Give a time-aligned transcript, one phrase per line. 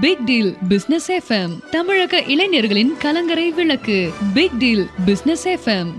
[0.00, 4.12] Big deal business FM தமிழக இளைஞர்களின் கலங்கரை விளக்கு.
[4.34, 5.90] Big deal business FM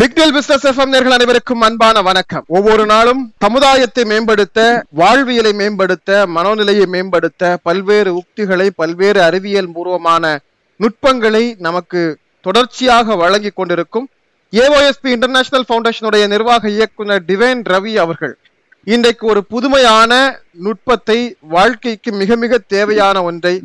[0.00, 2.44] big deal business FM நேர்கள் அனைவருக்கும் அன்பான வணக்கம்.
[2.46, 10.40] ஒவ்வொரு நாளும் சமுதாயத்தை மேம்படுத்த வாழ்வியலை மேம்படுத்த மனோநிலையை மேம்படுத்த பல்வேறு உக்திகளை பல்வேறு அறிவியல் பூர்வமான
[10.76, 14.08] நுட்பங்களை நமக்கு தொடர்ச்சியாக வழங்கி கொண்டிருக்கும்
[14.52, 18.38] ஏஓஎஸ்பி இன்டர்நேஷனல் ஃபவுண்டேஷனுடைய நிர்வாக இயக்குனர் டிவைன் ரவி அவர்கள்
[18.86, 23.62] இன்றைக்கு ஒரு புதுமையான நுட்பத்தை வாழ்க்கைக்கு மிக மிக தேவையான ஒன்றை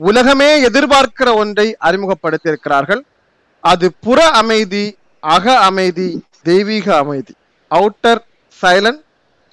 [0.00, 3.02] உலகமே எதிர்பார்க்கிற ஒன்றை அறிமுகப்படுத்தியிருக்கிறார்கள்.
[3.60, 4.84] அது புற அமைதி
[5.22, 6.08] அக அமைதி
[6.42, 7.34] தெய்வீக அமைதி.
[7.70, 8.20] Outer
[8.62, 9.00] silent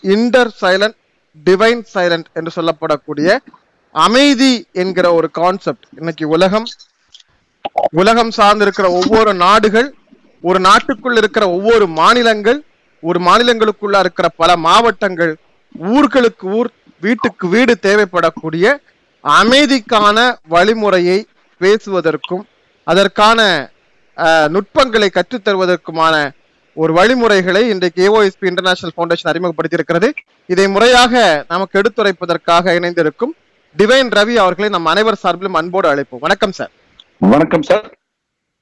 [0.03, 0.97] inter silent
[1.45, 3.37] divine silent என்று சொல்லப்படக்கூடிய
[3.95, 6.67] அமைதி என்கிற ஒரு கான்செப்ட் இன்னைக்கு உலகம்
[7.91, 9.89] உலகம் சார்ந்திருக்கிற ஒவ்வொரு நாடுகள்
[10.47, 12.59] ஒரு நாட்டுக்குள் இருக்கிற ஒவ்வொரு மாநிலங்கள்
[13.09, 15.33] ஒரு மாநிலங்களுக்குள்ள இருக்கிற பல மாவட்டங்கள்
[15.93, 16.69] ஊர்களுக்கு ஊர்
[17.05, 18.65] வீட்டுக்கு வீடு தேவைப்படக்கூடிய
[19.23, 20.17] அமைதிக்கான
[20.53, 21.17] வழிமுறையை
[21.61, 22.43] பேசுவதற்கும்
[22.83, 23.39] அதற்கான
[24.55, 26.15] நுட்பங்களை கற்றுத்தருவதற்குமான
[26.75, 30.09] ஒரு வழிமுறைகளை இன்றைக்கு ஏஓஎஸ்பி இன்டர்நேஷனல் ஃபவுண்டேஷன் அறிமுகப்படுத்தியிருக்கிறது.
[30.45, 33.33] இதை முறையாக நமக்கு எடுத்துரைப்பதற்காக இணைந்திருக்கும்
[33.77, 36.23] டிவைன் ரவி அவர்களை நம் அனைவர் சார்பிலும் அன்போடு அழைப்போம்.
[36.27, 36.71] வணக்கம் சார்.
[37.33, 37.85] வணக்கம் சார்.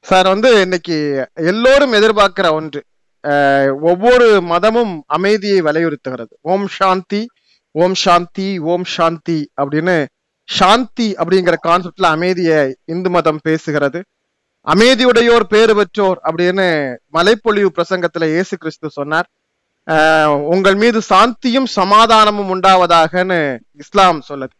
[0.05, 0.95] சார் வந்து இன்னைக்கு
[1.43, 2.81] எல்லோரும் எதிர்பார்க்கிற ஒன்று.
[3.23, 6.33] அஹ், ஒவ்வொரு மதமும் அமைதியை வலியுறுத்துகிறது.
[6.41, 7.21] ஓம் சாந்தி
[7.75, 9.95] ஓம் சாந்தி ஓம் சாந்தி அப்படின்னு
[10.49, 13.99] சாந்தி அப்படிங்கிற கான்செப்ட்ல அமைதியை இந்து மதம் பேசுகிறது.
[14.67, 16.65] அமைதியுடையோர் பேறு பெற்றோர் அப்படின்னு
[17.13, 19.27] மலைப்பொழிவு பிரசங்கத்துல இயேசு கிறிஸ்து சொன்னார்.
[20.47, 23.39] உங்கள் மீது சாந்தியும் சமாதானமும் உண்டாவதாகன்னு
[23.73, 24.53] இஸ்லாம் சொல்லுது.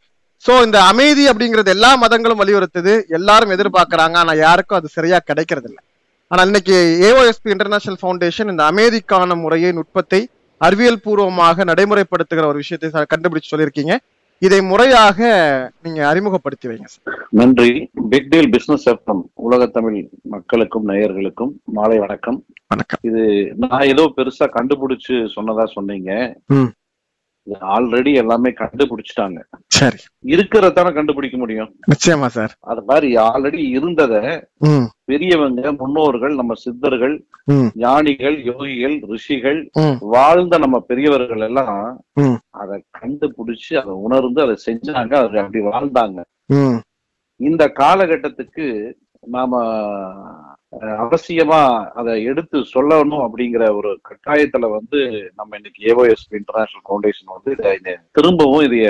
[0.45, 2.93] சோ இந்த அமைதி அப்படிங்கிறது எல்லா மதங்களும் வலியுறுத்துது.
[3.17, 4.15] எல்லாரும் எதிர்பார்க்கறாங்க.
[4.23, 5.79] ஆனா யாருக்கும் அது சரியா கிடைக்கிறது இல்ல
[6.31, 6.75] ஆனா இன்னைக்கு
[7.07, 10.21] ஏஓஎஸ்பி இன்டர்நேஷனல் ஃபவுண்டேஷன் இந்த அமைதிக்கான முறையை நுட்பத்தை
[10.67, 13.95] அறிவியல் பூர்வமாக நடைமுறைப்படுத்துகிற ஒரு விஷயத்தை கண்டுபிடிச்சு சொல்லியிருக்கீங்க.
[14.47, 15.19] இதை முறையாக
[15.85, 17.71] நீங்க அறிமுகப்படுத்தி வைங்க சார் நன்றி.
[18.11, 19.97] பிக் டீல் பிசினஸ் எஃப்எம் உலக தமிழ்
[20.33, 22.37] மக்களுக்கும் நேயர்களுக்கும் மாலை வணக்கம்.
[22.73, 23.01] வணக்கம்.
[23.09, 23.23] இது
[23.63, 26.11] நான் ஏதோ பெருசா கண்டுபிடிச்சு சொன்னதா சொன்னீங்க.
[27.49, 29.39] ஆல்ரெடி எல்லாமே கண்டுபிடிச்சிட்டாங்க.
[29.67, 29.97] சரி.
[30.25, 31.75] இருக்கிறதானே கண்டுபிடிக்க முடியும்?
[31.91, 32.51] நிச்சயமா சார்.
[32.59, 34.43] அது மாதிரி ஆல்ரெடி இருந்தத
[35.03, 37.25] பெரியவங்க முன்னோர்கள் நம்ம சித்தர்கள்
[37.73, 39.69] ஞானிகள் யோகிகள் ரிஷிகள்
[39.99, 41.99] வாழ்ந்த நம்ம பெரியவர்கள் எல்லாம்.
[42.49, 46.19] அதை கண்டுபிடிச்சு அதை உணர்ந்து அதை செஞ்சாங்க அது அப்படி வாழ்ந்தாங்க.
[47.35, 48.97] இந்த காலகட்டத்துக்கு
[49.27, 49.59] நாம
[51.03, 51.61] அவசியமா
[51.99, 54.99] அதை எடுத்து சொல்லணும் அப்படிங்கிற ஒரு கட்டாயத்துல வந்து
[55.35, 58.89] நம்ம இன்னைக்கு ஏஓஎஸ் இன்டர்நேஷனல் ஃபவுண்டேஷன் வந்து இதை திரும்பவும் இதைய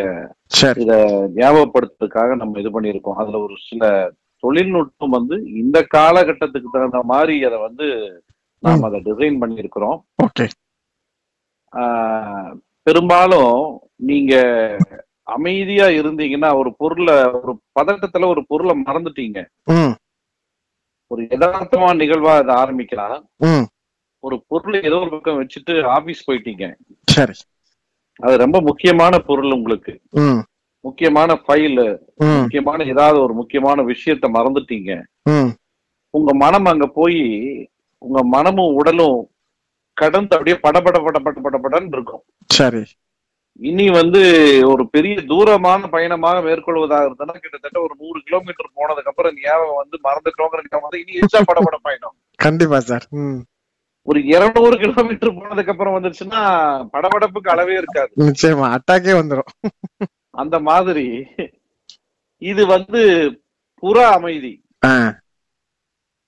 [0.83, 0.93] இத
[1.35, 3.19] ஞாபகப்படுத்துறதுக்காக நம்ம இது பண்ணியிருக்கோம்.
[3.21, 3.89] அதுல ஒரு சில
[4.43, 7.87] தொழில்நுட்பம் வந்து இந்த காலகட்டத்துக்கு தகுந்த மாதிரி அதை வந்து
[8.63, 9.99] நாம் அதை டிசைன் பண்ணியிருக்கிறோம்.
[12.83, 13.55] பெரும்பாலும்
[14.09, 14.35] நீங்க
[15.23, 19.39] அமைதியா இருந்தீங்கன்னா ஒரு பொருளை ஒரு பதட்டத்துல ஒரு பொருளை மறந்துட்டீங்க.
[21.11, 23.21] ஒரு யதார்த்தமான நிகழ்வா அதை ஆரம்பிக்கலாம்.
[24.25, 26.65] ஒரு பொருளை ஏதோ ஒரு பக்கம் வச்சுட்டு ஆபீஸ் போயிட்டீங்க.
[27.05, 27.33] சரி.
[28.15, 29.93] அது ரொம்ப முக்கியமான பொருள் உங்களுக்கு.
[30.83, 31.81] முக்கியமான ஃபைல்
[32.15, 34.91] முக்கியமான ஏதாவது ஒரு முக்கியமான விஷயத்த மறந்துட்டீங்க.
[36.09, 37.21] உங்க மனம் அங்க போய்
[37.97, 39.19] உங்க மனமும் உடலும்
[39.93, 42.23] கடந்து அப்படியே படபட படபட படபடன்னு இருக்கும்.
[42.45, 42.83] சரி.
[43.59, 44.21] இனி வந்து
[44.71, 50.61] ஒரு பெரிய தூரமான பயணமாக மேற்கொள்வதாக இருந்தனா கிட்டத்தட்ட ஒரு நூறு கிலோமீட்டர் போனதுக்கு அப்புறம் ஞாபகம் வந்து மறந்துட்டோங்கிற
[50.69, 52.15] ஞாபகம் இனி எச்சா படபட பயணம்?
[52.35, 53.05] கண்டிப்பா சார்.
[54.07, 56.41] ஒரு இருநூறு கிலோமீட்டர் போனதுக்கு அப்புறம் வந்துருச்சுன்னா
[56.95, 58.11] படபடப்புக்கு அளவே இருக்காது.
[58.27, 59.51] நிச்சயமா அட்டாக்கே வந்துரும்.
[60.43, 61.07] அந்த மாதிரி
[62.41, 63.01] இது வந்து
[63.83, 64.53] புற அமைதி.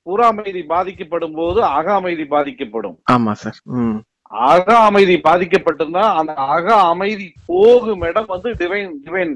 [0.07, 2.97] புற அமைதி பாதிக்கப்படும் போது அக அமைதி பாதிக்கப்படும்.
[3.11, 3.59] ஆமா சார்.
[4.31, 9.33] அக அமைதி பாதிக்கப்பட்டிருந்தா அந்த அக அமைதி போகும் இடம் வந்து டிவைன் டிவைன்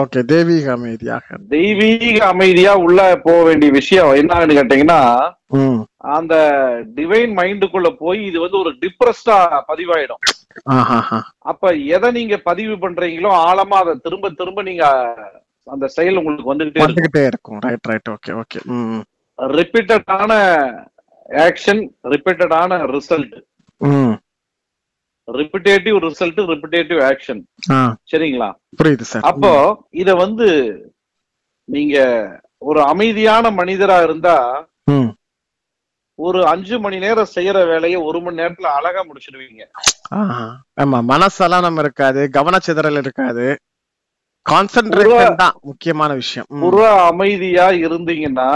[0.00, 1.36] ஓகே தெய்வீக அமைதியாக.
[1.54, 5.00] தெய்வீக அமைதியா உள்ள போக வேண்டிய விஷயம் என்னன்னு கேட்டீங்கன்னா
[6.16, 6.34] அந்த
[6.98, 9.36] டிவைன் மைண்டுக்குள்ள போய் இது வந்து ஒரு டிப்ரெஸ்டா
[9.70, 10.22] பதிவாயிடும்.
[11.50, 14.84] அப்ப எதை நீங்க பதிவு பண்றீங்களோ ஆழமா அதை திரும்ப திரும்ப நீங்க
[15.66, 17.60] அந்த செயல் உங்களுக்கு வந்துகிட்டே இருக்கும்.
[17.66, 18.60] ரைட் ரைட் ஓகே ஓகே
[19.58, 20.32] ரிப்பீட்டடான
[21.48, 21.82] action
[22.14, 23.36] ரிப்பீட்டடான result
[25.28, 27.40] repetitive result repetitive action
[28.12, 28.48] சரிங்களா?
[28.80, 29.24] புரியுது சார்.
[29.30, 29.52] அப்போ
[30.02, 30.48] இத வந்து
[31.68, 31.96] நீங்க
[32.68, 34.36] ஒரு அமைதியான மனிதரா இருந்தா
[36.18, 39.62] ஒரு அஞ்சு மணி நேரம் செய்யற வேலையை ஒரு மணி நேரத்துல அழகா முடிச்சிடுவீங்க.
[40.82, 43.46] ஆமா மனசெல்லாம் நம்ம இருக்காது கவனச்சிதறல் இருக்காது.
[44.46, 46.48] கான்சென்ட்ரேஷன் தான் முக்கியமான விஷயம்.
[46.64, 46.78] புற
[47.10, 48.50] அமைதியா இருந்தீங்கன்னா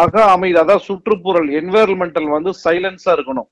[0.00, 3.48] அக அமைதி அதாவது சுற்றுப்புறல் என்வாயர்மெண்டல் வந்து சைலன்ஸா இருக்கணும்.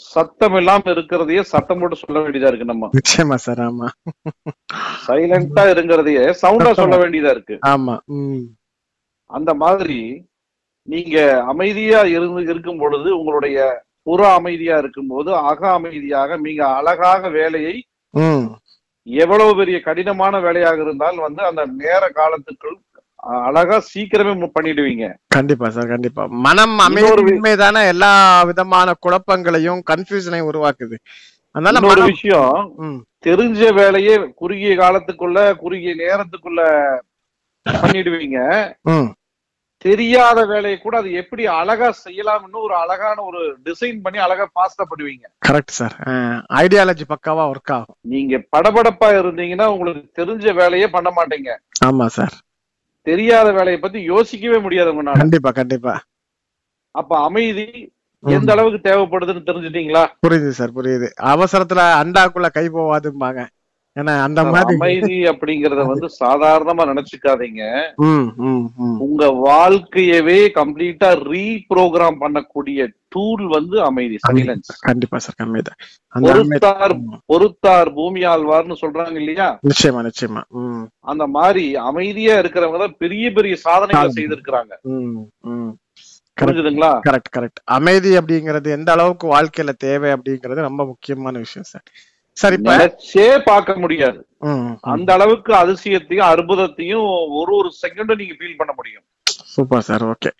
[0.00, 2.88] சத்தம் இல்லாம இருக்கிறதையே சத்தம் போட்டு சொல்ல வேண்டியதா இருக்கு நம்ம.
[2.98, 3.88] நிச்சயமா சார் ஆமா.
[5.06, 7.56] சைலண்டா இருக்கிறதையே சவுண்டா சொல்ல வேண்டியதா இருக்கு.
[7.72, 7.94] ஆமா
[9.30, 10.00] அந்த மாதிரி
[10.88, 11.16] நீங்க
[11.52, 13.58] அமைதியா இருந்து இருக்கும் பொழுது உங்களுடைய
[14.08, 17.74] புற அமைதியா இருக்கும்போது அக அமைதியாக மிக அழகாக வேலையை
[19.06, 22.76] எவ்வளவு பெரிய கடினமான வேலையாக இருந்தாலும் வந்து அந்த நேர காலத்துக்குள்
[23.46, 25.06] அழகா சீக்கிரமே பண்ணிடுவீங்க.
[25.36, 26.22] கண்டிப்பா சார் கண்டிப்பா.
[26.46, 28.12] மனம் அமைதியின்மை தானே எல்லா
[28.50, 30.98] விதமான குழப்பங்களையும் கன்ஃபியூஷனையும் உருவாக்குது.
[31.54, 32.96] அதனால மனம் விஷயம்
[33.26, 36.62] தெரிஞ்ச வேலையே குறுகிய காலத்துக்குள்ள குறுகிய நேரத்துக்குள்ள
[37.66, 38.40] பண்ணிடுவீங்க.
[39.84, 45.26] தெரியாத வேலையை கூட அது எப்படி அழகா செய்யலாம்னு ஒரு அழகான ஒரு டிசைன் பண்ணி அழகா ஃபாஸ்டா பண்ணுவீங்க.
[45.46, 45.94] கரெக்ட் சார்
[46.62, 47.96] ஐடியாலஜி பக்காவா ஒர்க் ஆகும்.
[48.14, 51.52] நீங்க படபடப்பா இருந்தீங்கன்னா உங்களுக்கு தெரிஞ்ச வேலையே பண்ண மாட்டீங்க.
[51.88, 52.36] ஆமா சார்
[53.10, 55.22] தெரியாத வேலையை பத்தி யோசிக்கவே முடியாது உங்களால.
[55.22, 55.94] கண்டிப்பா கண்டிப்பா.
[57.00, 57.66] அப்ப அமைதி.
[58.22, 60.02] எந்த அளவுக்கு தேவைப்படுதுன்னு தெரிஞ்சுட்டீங்களா?
[60.26, 61.08] புரியுது சார் புரியுது.
[61.34, 63.42] அவசரத்துல அண்டாக்குள்ள கை போவாதும்பாங்க.
[63.96, 67.62] ஏன்னா அந்த மாதிரி அமைதி அப்படிங்கறத வந்து சாதாரணமா நினைச்சுக்காதீங்க.
[69.06, 75.34] உங்க வாழ்க்கையவே கம்ப்ளீட்டா ரீப்ரோகிராம் பண்ணக்கூடிய டூல் வந்து அமைதி சைலன்ஸ் கண்டிப்பா சார்
[76.06, 76.58] அந்த அமைதி-
[77.32, 79.58] பொறுத்தார் பூமி ஆழ்வார்னு சொல்றாங்க இல்லையா?
[79.68, 80.42] நிச்சயமா நிச்சயமா.
[81.00, 84.24] அந்த மாதிரி அமைதியா இருக்கிறவங்க தான் பெரிய பெரிய சாதனைகளை சாதனை.
[84.24, 84.72] செய்திருக்கிறாங்க.
[86.40, 87.00] புரிஞ்சுதுங்களா?
[87.10, 91.82] கரெக்ட் கரெக்ட் அமைதி அப்படிங்கிறது எந்த அளவுக்கு வாழ்க்கையில தேவை அப்படிங்கிறது ரொம்ப முக்கியமான விஷயம் சார்.
[92.32, 94.26] சார் நினைச்சே பார்க்க முடியாது.
[94.80, 99.02] அந்த அளவுக்கு அதிசயத்தையும் அற்புதத்தையும் ஒரு ஒரு செகண்டும் நீங்க ஃபீல் பண்ண முடியும்.
[99.24, 100.30] Super sir okay.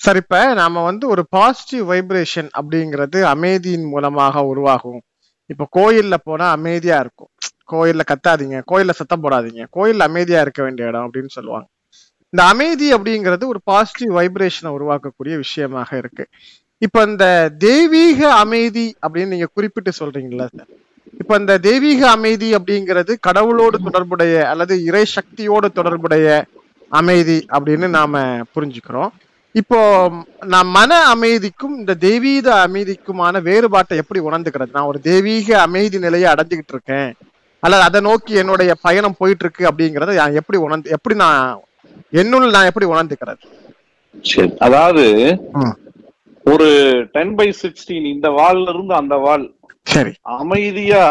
[0.00, 5.00] சார் இப்ப நாம வந்து ஒரு பாசிட்டிவ் வைப்ரேஷன் அப்படிங்கிறது அமைதியின் மூலமாக உருவாகும்.
[5.46, 7.30] இப்ப கோயில்ல போனா அமைதியா இருக்கும்.
[7.72, 11.66] கோயில்ல கத்தாதீங்க கோயில்ல சத்தம் போடாதீங்க கோயில்ல அமைதியா இருக்க வேண்டிய இடம் அப்படின்னு சொல்லுவாங்க.
[12.32, 16.24] இந்த அமைதி அப்படிங்கிறது ஒரு பாசிட்டிவ் வைப்ரேஷனை உருவாக்கக்கூடிய விஷயமாக இருக்கு.
[16.78, 17.26] இப்ப இந்த
[17.58, 20.70] தெய்வீக அமைதி அப்படின்னு நீங்க குறிப்பிட்டு சொல்றீங்களா சார்.
[21.20, 26.44] இப்ப இந்த தெய்வீக அமைதி அப்படிங்கிறது கடவுளோடு தொடர்புடைய அல்லது இறை சக்தியோடு தொடர்புடைய
[26.88, 28.20] அமைதி அப்படின்னு நாம
[28.54, 29.12] புரிஞ்சுக்கிறோம்.
[29.56, 29.78] இப்போ
[30.46, 34.68] நான் மன அமைதிக்கும் இந்த தெய்வீக அமைதிக்குமான வேறுபாட்டை எப்படி உணர்ந்துக்கிறது?
[34.72, 37.10] நான் ஒரு தெய்வீக அமைதி நிலையை அடைஞ்சுக்கிட்டு இருக்கேன்.
[37.60, 41.62] அல்லது அதை நோக்கி என்னுடைய பயணம் போயிட்டு இருக்கு அப்படிங்கறத நான் எப்படி உணர்ந்து எப்படி நான்
[42.12, 43.42] என்னுள் நான் எப்படி உணர்ந்துக்கிறது?
[44.24, 45.04] சரி அதாவது.
[46.44, 46.68] ஒரு
[47.12, 49.55] டென் பை சிக்ஸ்டீன் இந்த வால்ல இருந்து அந்த வால்
[49.86, 50.12] சரி.
[50.20, 51.02] அமைதியா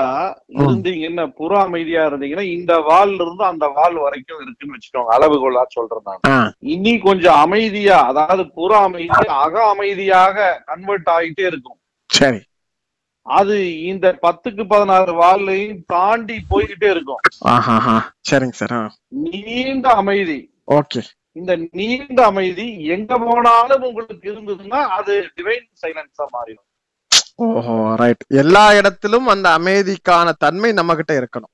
[0.54, 5.12] இருந்தீங்கன்னா புற அமைதியா இருந்தீங்கன்னா இந்த வால்ல இருந்து அந்த வால் வரைக்கும் இருக்குன்னு வச்சுக்கோங்க.
[5.18, 6.54] அளவுகோலா சொல்றேன் நான்.
[6.60, 11.80] இனி கொஞ்சம் அமைதியா அதாவது புற அமைதி அக அமைதியாக கன்வெர்ட் ஆகிட்டே இருக்கும்.
[12.10, 12.42] சரி.
[13.28, 17.22] அது இந்த பத்துக்கு பதினாறு வால்லையும் தாண்டி போய்கிட்டே இருக்கும்.
[18.32, 18.76] சரிங்க சார்
[19.08, 20.52] நீண்ட அமைதி.
[20.72, 21.02] ஓகே.
[21.32, 26.68] இந்த நீண்ட அமைதி எங்க போனாலும் உங்களுக்கு இருந்ததுன்னா அது டிவைன் சைலன்ஸா மாறிடும்.
[27.36, 31.54] ஓஹோ ரைட் எல்லா இடத்திலும் அந்த அமைதிக்கான தன்மை நம்ம கிட்ட இருக்கணும்.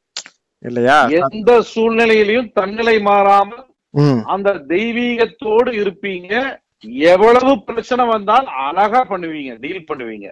[0.59, 1.07] இல்லையா?
[1.07, 3.49] எந்த சூழ்நிலையிலையும் தன்னிலை மாறாம
[3.93, 4.23] ம்.
[4.25, 6.59] அந்த தெய்வீகத்தோடு இருப்பீங்க.
[7.05, 10.27] எவ்வளவு பிரச்சனை வந்தால் அழகா பண்ணுவீங்க டீல் பண்ணுவீங்க.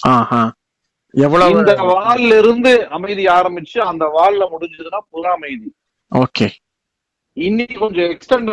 [0.00, 0.52] ஆஹா.
[1.14, 5.74] எவ்வளவு இந்த வால்ல இருந்து அமைதி ஆரம்பிச்சு அந்த வால்ல முடிஞ்சதுன்னா புற அமைதி.
[6.12, 6.48] ஓகே.
[7.46, 8.50] இன்னைக்கு கொஞ்சம் எக்ஸ்டெண்ட்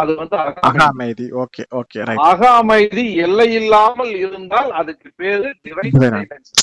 [0.00, 0.86] அது வந்து அக அக அமைதி.
[0.92, 5.48] அமைதி ஓகே ஓகே ரைட் அக அமைதி எல்லை இல்லாமல் இருந்தால் அதுக்கு பேரு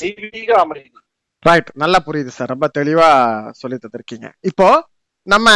[0.00, 0.90] தெய்வீக அமைதி.
[1.48, 3.08] ரைட் நல்லா புரியுது சார் ரொம்ப தெளிவா
[3.60, 4.28] சொல்லி தந்திருக்கீங்க.
[4.50, 4.68] இப்போ
[5.26, 5.48] நம்ம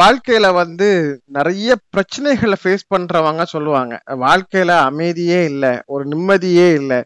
[0.00, 0.88] வாழ்க்கையில வந்து
[1.36, 3.94] நிறைய பிரச்சனைகளை ஃபேஸ் பண்றவங்க சொல்லுவாங்க.
[4.24, 7.00] வாழ்க்கையில அமைதியே இல்லை ஒரு நிம்மதியே இல்லை.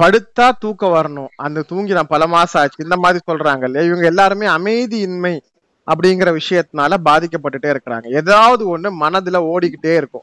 [0.00, 1.30] படுத்தா தூக்கம் வரணும்.
[1.46, 2.84] அந்த தூங்கி நான் பல மாசம் ஆச்சு.
[2.86, 3.86] இந்த மாதிரி சொல்றாங்க இல்லையா?
[3.90, 5.34] இவங்க எல்லாருமே அமைதியின்மை
[5.92, 8.06] அப்படிங்கிற விஷயத்தினால பாதிக்கப்பட்டுட்டே இருக்கிறாங்க.
[8.14, 10.22] ஏதாவது ஒண்ணு மனதுல ஓடிக்கிட்டே இருக்கும்.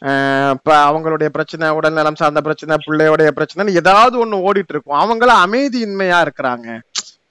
[0.00, 5.00] அஹ் இப்ப அவங்களுடைய பிரச்சனை உடல்நலம் சார்ந்த பிரச்சனை பிள்ளையோடைய பிரச்சனை ஏதாவது ஒண்ணு ஓடிட்டு இருக்கும்.
[5.00, 6.80] அவங்கள அமைதியின்மையா இருக்கிறாங்க.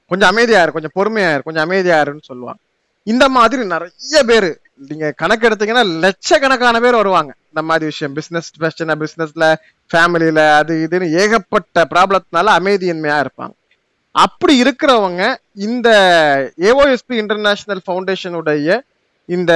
[0.07, 2.59] கொஞ்சம் அமைதியா இரு கொஞ்சம் பொறுமையா இரு கொஞ்சம் அமைதியா இருன்னு சொல்லுவாங்க.
[3.03, 7.33] இந்த மாதிரி நிறைய பேர் நீங்க கணக்கு எடுத்தீங்கன்னா லட்சக்கணக்கான பேர் வருவாங்க.
[7.47, 9.55] இந்த மாதிரி விஷயம் பிசினஸ் பிரச்சனை பிசினஸ்ல
[9.93, 13.51] ஃபேமிலியில அது இதுன்னு ஏகப்பட்ட ப்ராப்ளத்தினால அமைதியின்மையா இருப்பாங்க.
[14.15, 15.21] அப்படி இருக்கிறவங்க
[15.67, 15.89] இந்த
[16.67, 18.67] ஏஓஎஸ்பி இன்டர்நேஷனல் ஃபவுண்டேஷனுடைய
[19.29, 19.53] இந்த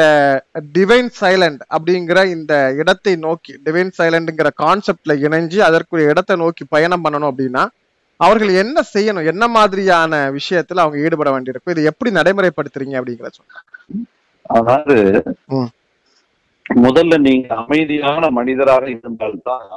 [0.76, 7.32] டிவைன் சைலண்ட் அப்படிங்கிற இந்த இடத்தை நோக்கி டிவைன் சைலண்ட்ங்கிற கான்செப்ட்ல இணைஞ்சு அதற்குரிய இடத்தை நோக்கி பயணம் பண்ணணும்
[7.32, 7.64] அப்படின்னா
[8.20, 13.64] அவர்கள் என்ன செய்யணும் என்ன மாதிரியான விஷயத்துல அவங்க ஈடுபட வேண்டியிருக்கும் இதை எப்படி நடைமுறைப்படுத்துறீங்க அப்படிங்கிற சொல்லுங்க
[14.50, 14.96] அதாவது.
[16.80, 19.68] முதல்ல நீங்க அமைதியான மனிதராக இருந்தால்தான்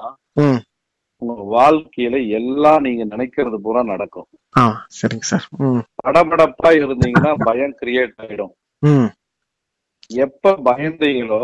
[1.22, 4.28] உங்க வாழ்க்கையில எல்லாம் நீங்க நினைக்கிறது பூரா நடக்கும்.
[4.98, 5.46] சரிங்க சார்.
[6.00, 8.52] படபடப்பா இருந்தீங்கன்னா பயம் கிரியேட் ஆயிடும்.
[10.26, 11.42] எப்ப பயந்தீங்களோ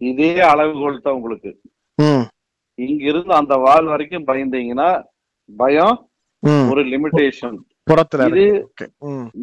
[0.00, 1.50] இதே அளவுகோல் தான் உங்களுக்கு.
[2.78, 4.88] இங்க இருந்து அந்த வால் வரைக்கும் பயந்தீங்கன்னா
[5.48, 5.96] பயம்
[6.70, 8.26] ஒரு லிமிடேஷன் புறத்துல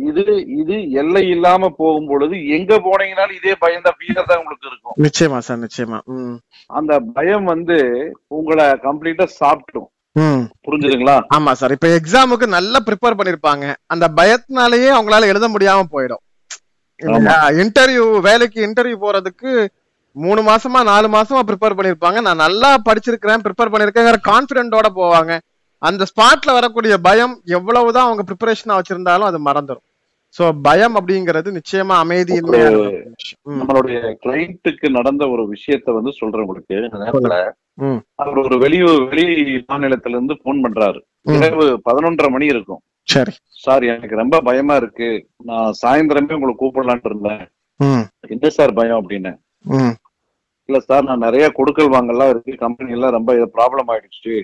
[0.09, 0.23] இது
[0.61, 4.95] இது எல்லை இல்லாம போகும் பொழுது எங்க போனீங்கனாலும் இதே பயம் தான் ஃபீலர் தான் உங்களுக்கு இருக்கும்.
[5.05, 5.99] நிச்சயமா சார் நிச்சயமா.
[6.79, 7.77] அந்த பயம் வந்து
[8.39, 9.89] உங்களை கம்ப்ளீட்டா சாப்பிட்டும்
[10.67, 11.17] புரிஞ்சுதுங்களா?
[11.35, 11.73] ஆமா சார்.
[11.75, 13.65] இப்ப எக்ஸாமுக்கு நல்லா ப்ரிப்பேர் பண்ணிருப்பாங்க.
[13.93, 16.23] அந்த பயத்தினாலேயே அவங்களால எழுத முடியாம போயிடும்.
[17.61, 19.51] இன்டர்வியூ வேலைக்கு இன்டர்வியூ போறதுக்கு
[20.15, 22.19] மூணு மாசமா நாலு மாசமா ப்ரிப்பேர் பண்ணிருப்பாங்க.
[22.27, 25.31] நான் நல்லா படிச்சிருக்கிறேன் ப்ரிப்பேர் பண்ணிருக்கேங்கிற கான்பிடென்ட்டோட போவாங்க.
[25.81, 29.85] அந்த ஸ்பாட்ல வரக்கூடிய பயம் எவ்வளவுதான் அவங்க ப்ரிப்பரேஷனா வச்சிருந்தாலும் அது மறந்துடும்
[30.35, 31.95] சோ பயம் அப்படிங்கிறது நிச்சயமா.
[33.43, 36.75] ம், நம்மளுடைய கிளைண்ட்டுக்கு நடந்த ஒரு விஷயத்த வந்து சொல்றேன் உங்களுக்கு.
[36.97, 37.37] நேரத்துல.
[38.15, 39.25] அவர் ஒரு வெளியூர் வெளி
[39.71, 40.99] மாநிலத்துல இருந்து போன் பண்றாரு.
[41.39, 42.81] இரவு பதினொன்றரை மணி இருக்கும்.
[43.07, 43.31] சரி.
[43.63, 45.09] சார் எனக்கு ரொம்ப பயமா இருக்கு.
[45.43, 47.43] நான் சாயந்தரமே உங்களை கூப்பிடலான்ட்டு இருந்தேன்.
[48.27, 49.09] என்ன சார் பயம்?
[49.09, 49.33] அப்படின்னு.
[50.69, 52.55] இல்ல சார் நான் நிறைய கொடுக்கல் வாங்கலாம் இருக்கு.
[52.55, 54.35] கம்பெனி எல்லாம் ரொம்ப ப்ராப்ளம் ஆயிடுச்சு.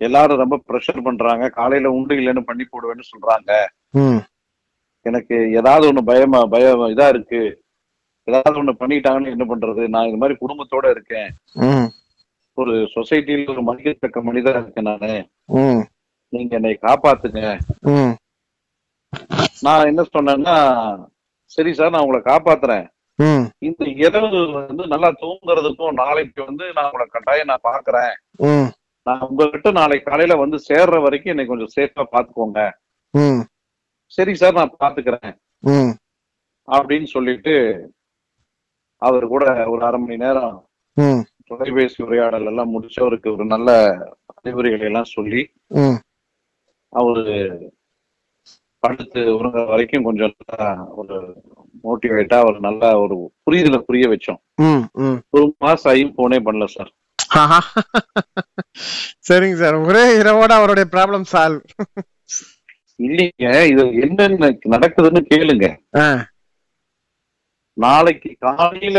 [0.00, 1.44] எல்லாரும் ரொம்ப ப்ரெஷர் பண்றாங்க.
[1.58, 3.52] காலையில உண்டு இல்லைன்னு பண்ணி போடுவேன்னு சொல்றாங்க.
[5.08, 7.40] எனக்கு ஏதாவது ஒண்ணு பயமா பயம் இதா இருக்கு.
[8.28, 9.82] ஏதாவது ஒண்ணு பண்ணிட்டாங்கன்னு என்ன பண்றது?
[9.94, 11.28] நான் இந்த மாதிரி குடும்பத்தோட இருக்கேன்.
[12.60, 15.16] ஒரு சொசைட்டில ஒரு மதிக்கத்தக்க மனிதா இருக்கேன் நானு.
[16.32, 17.42] நீங்க என்னை காப்பாத்துங்க.
[19.66, 20.56] நான் என்ன சொன்னேன்னா
[21.54, 22.86] சரி சார் நான் உங்களை காப்பாத்துறேன்.
[23.68, 28.14] இந்த இரவு வந்து நல்லா தூங்குறதுக்கும் நாளைக்கு வந்து நான் உங்களை கட்டாயம் நான் பாக்குறேன்.
[29.06, 32.60] நான் உங்ககிட்ட நாளைக்கு காலையில வந்து சேர்ற வரைக்கும் என்னை கொஞ்சம் சேஃபா பாத்துக்கோங்க
[34.12, 35.34] சரி சார் நான் பாத்துக்கிறேன்
[36.68, 37.54] அப்படின்னு சொல்லிட்டு
[39.02, 40.56] அவர் கூட ஒரு அரை மணி நேரம்
[41.50, 43.70] தொலைபேசி உரையாடல் எல்லாம் முடிச்சு அவருக்கு ஒரு நல்ல
[44.34, 45.42] அறிவுரைகளை எல்லாம் சொல்லி
[46.92, 47.24] அவரு
[48.82, 50.32] படுத்து உறங்குற வரைக்கும் கொஞ்சம்
[50.94, 51.16] ஒரு
[51.84, 54.40] மோட்டிவேட்டா ஒரு நல்ல ஒரு புரிதல புரிய வச்சோம்.
[55.32, 56.90] ஒரு மாசம் ஆகியும் போனே பண்ணல சார்.
[59.28, 59.76] சரிங்க சார்.
[59.86, 61.62] ஒரே இரவோட அவருடைய ப்ராப்ளம் சால்வ்
[63.00, 65.66] இல்லைங்க இது என்னென்ன நடக்குதுன்னு கேளுங்க.
[67.76, 68.98] நாளைக்கு காலையில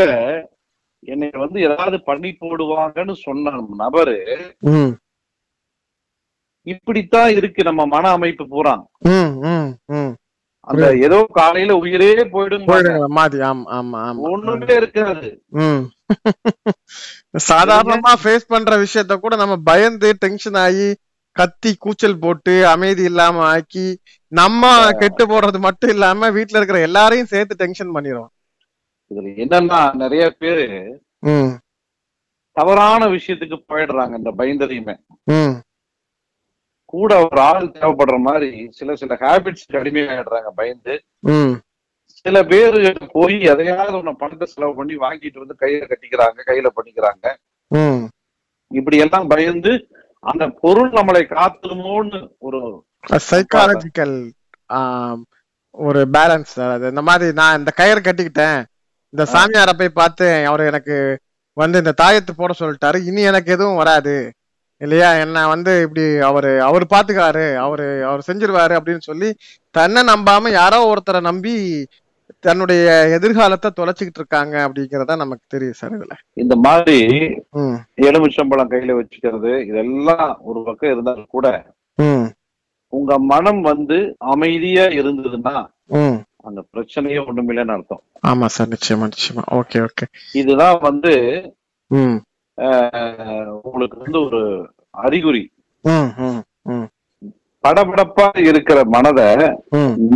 [1.02, 4.16] என்னை வந்து ஏதாவது பண்ணி போடுவாங்கன்னு சொன்ன நபரு
[4.72, 4.92] ம்.
[6.66, 8.72] இப்படித்தான் இருக்கு நம்ம மன அமைப்பு பூரா.
[9.08, 10.12] ம் ம் ம்.
[10.68, 13.06] அந்த ஏதோ காலையில உயிரே போயிடும் போயிடுங்க.
[13.10, 14.24] மாதிரி ஆமா ஆமா ஆமா.
[14.30, 15.28] ஒண்ணுமே இருக்காது.
[15.60, 15.84] ம்.
[17.46, 20.88] சாதாரணமா ஃபேஸ் பண்ற விஷயத்த கூட நம்ம பயந்து டென்ஷன் ஆகி
[21.36, 23.86] கத்தி கூச்சல் போட்டு அமைதி இல்லாம ஆக்கி
[24.32, 28.32] நம்ம கெட்டு போறது மட்டும் இல்லாம வீட்ல இருக்கிற எல்லாரையும் சேர்த்து டென்ஷன் பண்ணிடுவோம்
[29.10, 30.66] இதுல என்னன்னா நிறைய பேரு
[32.56, 34.94] தவறான விஷயத்துக்கு போயிடுறாங்க இந்த பயந்ததையுமே.
[36.84, 40.94] கூட ஒரு ஆள் தேவைப்படுற மாதிரி சில சில ஹேபிட்ஸ்க்கு அடிமையாயிடுறாங்க பயந்து.
[42.20, 42.80] சில பேரு
[43.12, 47.26] போய் எதையாவது ஒண்ணு பணத்தை செலவு பண்ணி வாங்கிட்டு வந்து கையில கட்டிக்கிறாங்க கையில பண்ணிக்கிறாங்க.
[48.70, 49.72] இப்படி எல்லாம் பயந்து
[50.22, 52.60] அந்த பொருள் நம்மளை காத்துருமோன்னு ஒரு
[53.30, 54.16] சைக்காலஜிக்கல்
[55.74, 58.58] ஒரு பேலன்ஸ் அது இந்த மாதிரி நான் இந்த கயிறு கட்டிக்கிட்டேன்.
[59.14, 60.38] இந்த சாமியாரை போய் பார்த்தேன்.
[60.50, 60.96] அவர் எனக்கு
[61.56, 62.98] வந்து இந்த தாயத்து போட சொல்லிட்டாரு.
[63.08, 64.16] இனி எனக்கு எதுவும் வராது.
[64.80, 65.10] இல்லையா?
[65.24, 67.46] என்ன வந்து இப்படி அவரு அவர் பாத்துக்காரு.
[67.64, 69.30] அவரு அவர் செஞ்சிருவாரு அப்படின்னு சொல்லி
[69.76, 71.54] தன்னை நம்பாம யாரோ ஒருத்தரை நம்பி
[72.46, 72.84] தன்னுடைய
[73.16, 76.14] எதிர்காலத்தை தொலைச்சிக்கிட்டு இருக்காங்க அப்படிங்கறத நமக்கு தெரியும் சார் இதுல.
[76.42, 76.98] இந்த மாதிரி
[78.08, 81.46] எலுமிச்சம்பழம் கையில வச்சுக்கிறது இதெல்லாம் ஒரு பக்கம் இருந்தாலும் கூட
[82.92, 83.96] உங்க மனம் வந்து
[84.32, 85.54] அமைதியா இருந்ததுன்னா
[86.48, 88.02] அந்த பிரச்சனையே ஒண்ணுமில்லைன்னு அர்த்தம்.
[88.30, 89.42] ஆமா சார் நிச்சயமா நிச்சயமா.
[89.58, 90.06] Okay okay.
[90.40, 91.12] இதுதான் வந்து
[93.64, 94.40] உங்களுக்கு வந்து ஒரு
[95.04, 95.42] அறிகுறி.
[97.64, 99.26] படபடப்பா இருக்கிற மனதை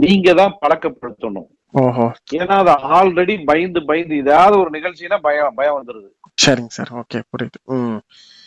[0.03, 1.49] நீங்க தான் பழக்கப்படுத்தணும்.
[2.39, 6.09] ஏன்னா அது ஆல்ரெடி பயந்து பயந்து ஏதாவது ஒரு நிகழ்ச்சினா பயம் பயம் வந்துருது.
[6.39, 6.91] சரிங்க சார்.
[7.01, 7.59] ஓகே புரியுது.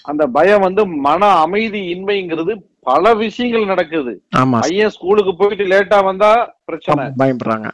[0.06, 2.54] அந்த பயம் வந்து மன அமைதி இன்மைங்கிறது
[2.84, 4.14] பல விஷயங்கள் நடக்குது.
[4.38, 6.32] ஆமா பையன் ஸ்கூலுக்கு போயிட்டு லேட்டா வந்தா
[6.66, 7.06] பிரச்சனை.
[7.22, 7.68] பயப்படுறாங்க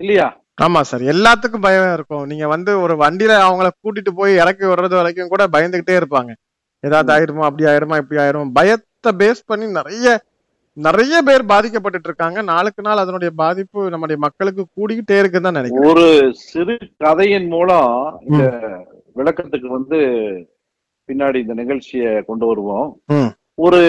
[0.00, 0.26] இல்லையா?
[0.58, 1.02] ஆமா சார்.
[1.12, 2.26] எல்லாத்துக்கும் பயம் இருக்கும்.
[2.26, 6.32] நீங்க வந்து ஒரு வண்டியில அவங்கள கூட்டிட்டு போய் இறக்கி விடுறது வரைக்கும் கூட பயந்துகிட்டே இருப்பாங்க.
[6.84, 10.06] ஏதாவது ஆயிடுமா அப்படி ஆயிடுமா இப்படி ஆயிடும் பயத்தை பேஸ் பண்ணி நிறைய
[10.76, 15.90] நிறைய பேர் பாதிக்கப்பட்டுட்டு இருக்காங்க நாளுக்கு நாள் அதனுடைய பாதிப்பு நம்முடைய மக்களுக்கு கூடிக்கிட்டே இருக்குன்னு தான் நினைக்கிறேன்.
[15.90, 18.44] ஒரு சிறு கதையின் மூலம் இந்த
[19.16, 19.98] விளக்கத்துக்கு வந்து
[21.06, 23.00] பின்னாடி இந்த நிகழ்ச்சியை கொண்டு வருவோம்.
[23.54, 23.80] ஒரு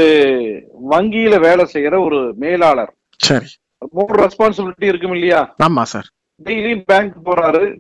[0.89, 2.93] வங்கியில வேலை செய்யற ஒரு மேலாளர்.
[3.17, 3.45] சரி.
[3.91, 5.55] மூணு ரெஸ்பான்சிபிலிட்டி இருக்கும் இல்லையா?
[5.63, 6.07] ஆமா சார்.
[6.43, 7.79] டெய்லியும் பேங்க் போறாரு.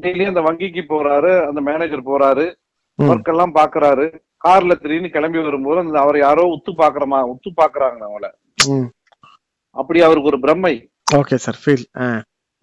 [0.00, 1.46] டெய்லியும் அந்த வங்கிக்கு போறாரு.
[1.46, 2.54] அந்த மேனேஜர் போறாரு.
[3.02, 4.06] ஒர்க் எல்லாம் பாக்குறாரு.
[4.44, 8.26] கார்ல திடீர்னு கிளம்பி வரும்போது அந்த அவர் யாரோ உத்து பாக்குறமா உத்து பாக்குறாங்க அவங்கள.
[9.76, 10.74] அப்படி அவருக்கு ஒரு பிரம்மை.
[11.18, 11.84] Okay sir feel.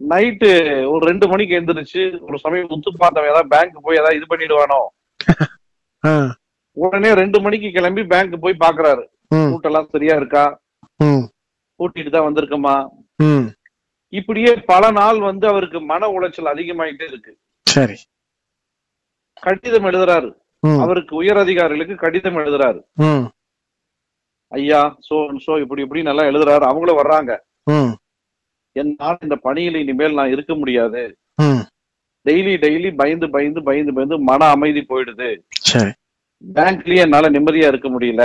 [0.02, 0.50] நைட்டு
[0.92, 4.80] ஒரு ரெண்டு மணிக்கு எந்திரிச்சு ஒரு சமயம் முத்து பார்த்தவன் ஏதாவது பேங்க் போய் ஏதாவது இது பண்ணிடுவானோ?
[6.78, 9.04] உடனே ரெண்டு மணிக்கு கிளம்பி பேங்க் போய் பாக்குறாரு
[9.52, 10.46] கூட்டெல்லாம் சரியா இருக்கா?
[11.80, 12.76] கூட்டிட்டு தான் வந்திருக்கமா.
[14.14, 17.32] இப்படியே பல நாள் வந்து அவருக்கு மன உளைச்சல் அதிகமாயிட்டே இருக்கு.
[17.68, 17.98] சரி.
[19.46, 20.30] கடிதம் எழுதுறாரு.
[20.84, 22.80] அவருக்கு உயர் அதிகாரிகளுக்கு கடிதம் எழுதுறாரு.
[24.52, 26.64] ஐயா சோ சோ இப்படி இப்படி நல்லா எழுதுறாரு.
[26.70, 27.32] அவங்களும் வர்றாங்க.
[28.76, 31.02] என்னால் இந்த பணியில இனிமேல் நான் இருக்க முடியாது.
[32.26, 35.30] டெய்லி டெய்லி பயந்து பயந்து பயந்து பயந்து மன அமைதி போயிடுது.
[36.44, 38.24] பேங்க்லயே என்னால நிம்மதியா இருக்க முடியல.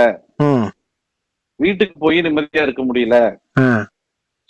[1.59, 3.15] வீட்டுக்கு போய் நிம்மதியா இருக்க முடியல.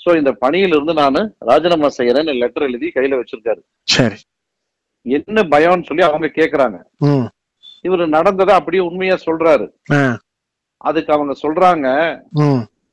[0.04, 1.20] சோ இந்த பணியில இருந்து நான்
[1.50, 3.62] ராஜினாமா செய்யறேன்னு லெட்டர் எழுதி கையில வச்சிருக்காரு.
[3.96, 4.18] சரி.
[5.06, 6.78] என்ன பயம்னு சொல்லி அவங்க கேக்குறாங்க.
[7.86, 9.66] இவரு நடந்ததை அப்படியே உண்மையா சொல்றாரு.
[10.82, 11.88] அதுக்கு அவங்க சொல்றாங்க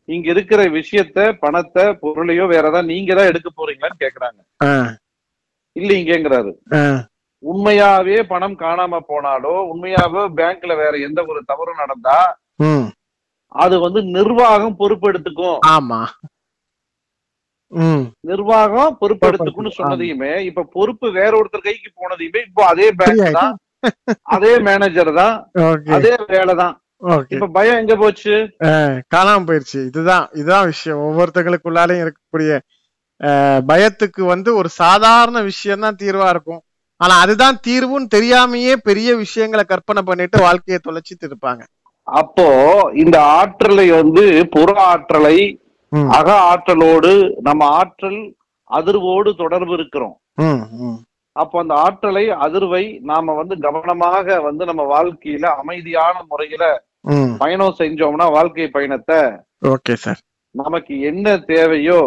[0.08, 4.40] இங்க இருக்கிற விஷயத்த பணத்தை பொருளையோ வேற ஏதாவது நீங்க தான் எடுக்க போறீங்களான்னு கேக்குறாங்க.
[5.76, 6.52] இல்லைங்கிறாரு
[7.42, 12.16] உண்மையாவே பணம் காணாம போனாலோ உண்மையாவே பேங்க்ல வேற எந்த ஒரு தவறும் நடந்தா.
[13.64, 15.58] அது வந்து நிர்வாகம் பொறுப்பெடுத்துக்கும்.
[15.76, 16.00] ஆமா.
[18.30, 23.24] நிர்வாகம் பொறுப்பெடுத்துக்கும்னு சொன்னதையுமே இப்ப பொறுப்பு வேற ஒருத்தர் கைக்கு போனதையுமே இப்போ அதே பேங்க்.
[23.40, 23.54] தான்
[24.34, 25.34] அதே மேனேஜர் தான்
[25.96, 26.74] அதே வேலை தான்.
[27.34, 28.34] இப்ப பயம் எங்க போச்சு?
[29.14, 29.80] காணாம போயிருச்சு.
[29.90, 31.02] இதுதான் இதுதான் விஷயம்.
[31.08, 32.52] ஒவ்வொருத்தங்களுக்குள்ளாலையும் இருக்கக்கூடிய
[33.70, 36.62] பயத்துக்கு வந்து ஒரு சாதாரண விஷயம் தான் தீர்வா இருக்கும்.
[37.00, 41.62] ஆனா அதுதான் தீர்வுன்னு தெரியாமயே பெரிய விஷயங்களை கற்பனை பண்ணிட்டு வாழ்க்கையை தொலைச்சிட்டு இருப்பாங்க.
[42.06, 42.48] அப்போ
[43.02, 45.36] இந்த ஆற்றலை வந்து புற ஆற்றலை
[46.18, 47.12] அக ஆற்றலோடு
[47.48, 48.20] நம்ம ஆற்றல்
[48.78, 50.16] அதிர்வோடு தொடர்பு இருக்கிறோம்.
[51.38, 56.64] அப்போ அந்த ஆற்றலை அதிர்வை நாம வந்து கவனமாக வந்து நம்ம வாழ்க்கையில அமைதியான முறையில
[57.38, 59.20] பயணம் செஞ்சோம்னா வாழ்க்கை பயணத்தை
[59.68, 60.20] ஓகே சார்.
[60.54, 62.00] நமக்கு என்ன தேவையோ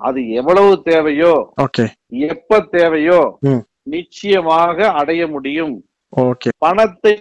[0.00, 1.32] அது எவ்வளவு தேவையோ
[1.64, 1.84] ஓகே.
[2.28, 3.20] எப்ப தேவையோ.
[3.94, 5.74] நிச்சயமாக அடைய முடியும்.
[6.12, 6.50] ஓகே.
[6.58, 7.14] பணத்தை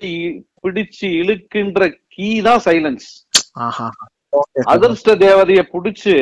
[0.64, 3.08] பிடிச்சு இழுக்கின்ற கீ தான் சைலன்ஸ்.
[4.74, 6.16] அதிர்ஷ்ட தேவதைய புடிச்சு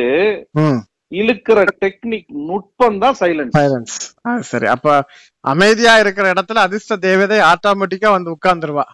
[1.12, 3.96] இழுக்கிற டெக்னிக் நுட்பம் தான் சைலன்ஸ்
[4.52, 4.68] சரி.
[4.76, 4.88] அப்ப
[5.46, 8.86] அமைதியா இருக்கிற இடத்துல அதிர்ஷ்ட தேவதை ஆட்டோமேட்டிக்கா வந்து உட்கார்ந்துருவா.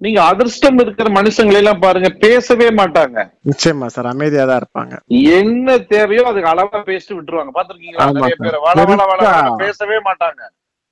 [0.00, 3.18] நீங்க அதிர்ஷ்டம் இருக்கிற மனுஷங்களை எல்லாம் பாருங்க பேசவே மாட்டாங்க.
[3.50, 4.08] நிச்சயமா சார்.
[4.14, 4.94] அமைதியா தான் இருப்பாங்க.
[5.38, 7.52] என்ன தேவையோ அதுக்கு அளவா பேசிட்டு விட்டுருவாங்க.
[7.58, 10.42] பாத்திருக்கீங்களா பேசவே மாட்டாங்க.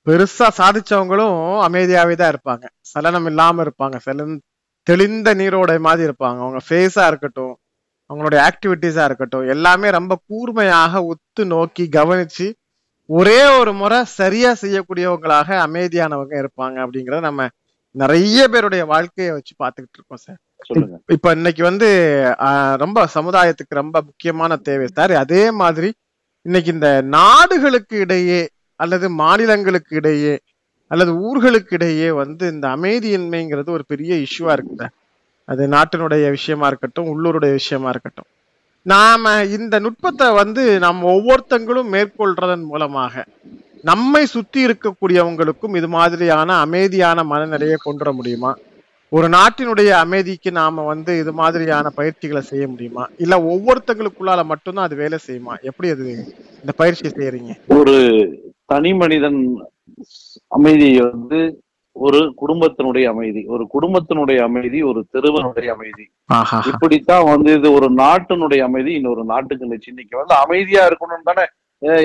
[0.07, 1.35] பெருசா சாதிச்சவங்களும்
[1.65, 2.65] அமைதியாவே தான் இருப்பாங்க.
[2.91, 3.97] சலனம் இல்லாம இருப்பாங்க.
[4.07, 4.33] செலன்
[4.87, 6.39] தெளிந்த நீரோடை மாதிரி இருப்பாங்க.
[6.45, 7.53] அவங்க ஃபேஸா இருக்கட்டும்
[8.11, 12.47] அவங்களுடைய ஆக்டிவிட்டிஸா இருக்கட்டும் எல்லாமே ரொம்ப கூர்மையாக உத்து நோக்கி கவனிச்சு
[13.09, 17.47] ஒரே ஒரு முறை சரியா செய்யக்கூடியவங்களாக அமைதியானவங்க இருப்பாங்க அப்படிங்கறத நம்ம
[17.95, 20.37] நிறைய பேருடைய வாழ்க்கையை வச்சு பார்த்துக்கிட்டு இருக்கோம் சார்.
[20.67, 20.95] சொல்லுங்க.
[21.07, 21.87] இப்ப இன்னைக்கு வந்து
[22.77, 25.13] ரொம்ப சமுதாயத்துக்கு ரொம்ப முக்கியமான தேவை சார்.
[25.23, 25.89] அதே மாதிரி
[26.45, 28.41] இன்னைக்கு இந்த நாடுகளுக்கு இடையே
[28.79, 30.35] அல்லது மாநிலங்களுக்கு இடையே
[30.91, 34.93] அல்லது ஊர்களுக்கு இடையே வந்து இந்த அமைதியின்மைங்கிறது ஒரு பெரிய இஷ்யூவா இருக்கு சார்.
[35.51, 38.29] அது நாட்டினுடைய விஷயமா இருக்கட்டும் உள்ளூருடைய விஷயமா இருக்கட்டும்.
[38.85, 43.23] நாம இந்த நுட்பத்தை வந்து நம்ம ஒவ்வொருத்தங்களும் மேற்கொள்றதன் மூலமாக
[43.89, 48.51] நம்மை சுத்தி இருக்கக்கூடியவங்களுக்கும் இது மாதிரியான அமைதியான மனநிலையை கொண்டு வர முடியுமா?
[49.11, 53.05] ஒரு நாட்டினுடைய அமைதிக்கு நாம வந்து இது மாதிரியான பயிற்சிகளை செய்ய முடியுமா?
[53.23, 55.55] இல்ல ஒவ்வொருத்தங்களுக்குள்ளால மட்டும்தான் அது வேலை செய்யுமா?
[55.69, 56.05] எப்படி அது
[56.61, 57.53] இந்த பயிற்சி செய்யறீங்க?
[57.77, 57.95] ஒரு
[58.65, 59.41] தனி மனிதன்
[60.57, 61.39] அமைதியை வந்து
[62.03, 66.05] ஒரு குடும்பத்தினுடைய அமைதி ஒரு குடும்பத்தினுடைய அமைதி ஒரு தெருவனுடைய அமைதி.
[66.71, 71.45] இப்படித்தான் வந்து இது ஒரு நாட்டினுடைய அமைதி இன்னொரு நாட்டுக்கு இன்னைக்கு வந்து அமைதியா இருக்கணும்னு தானே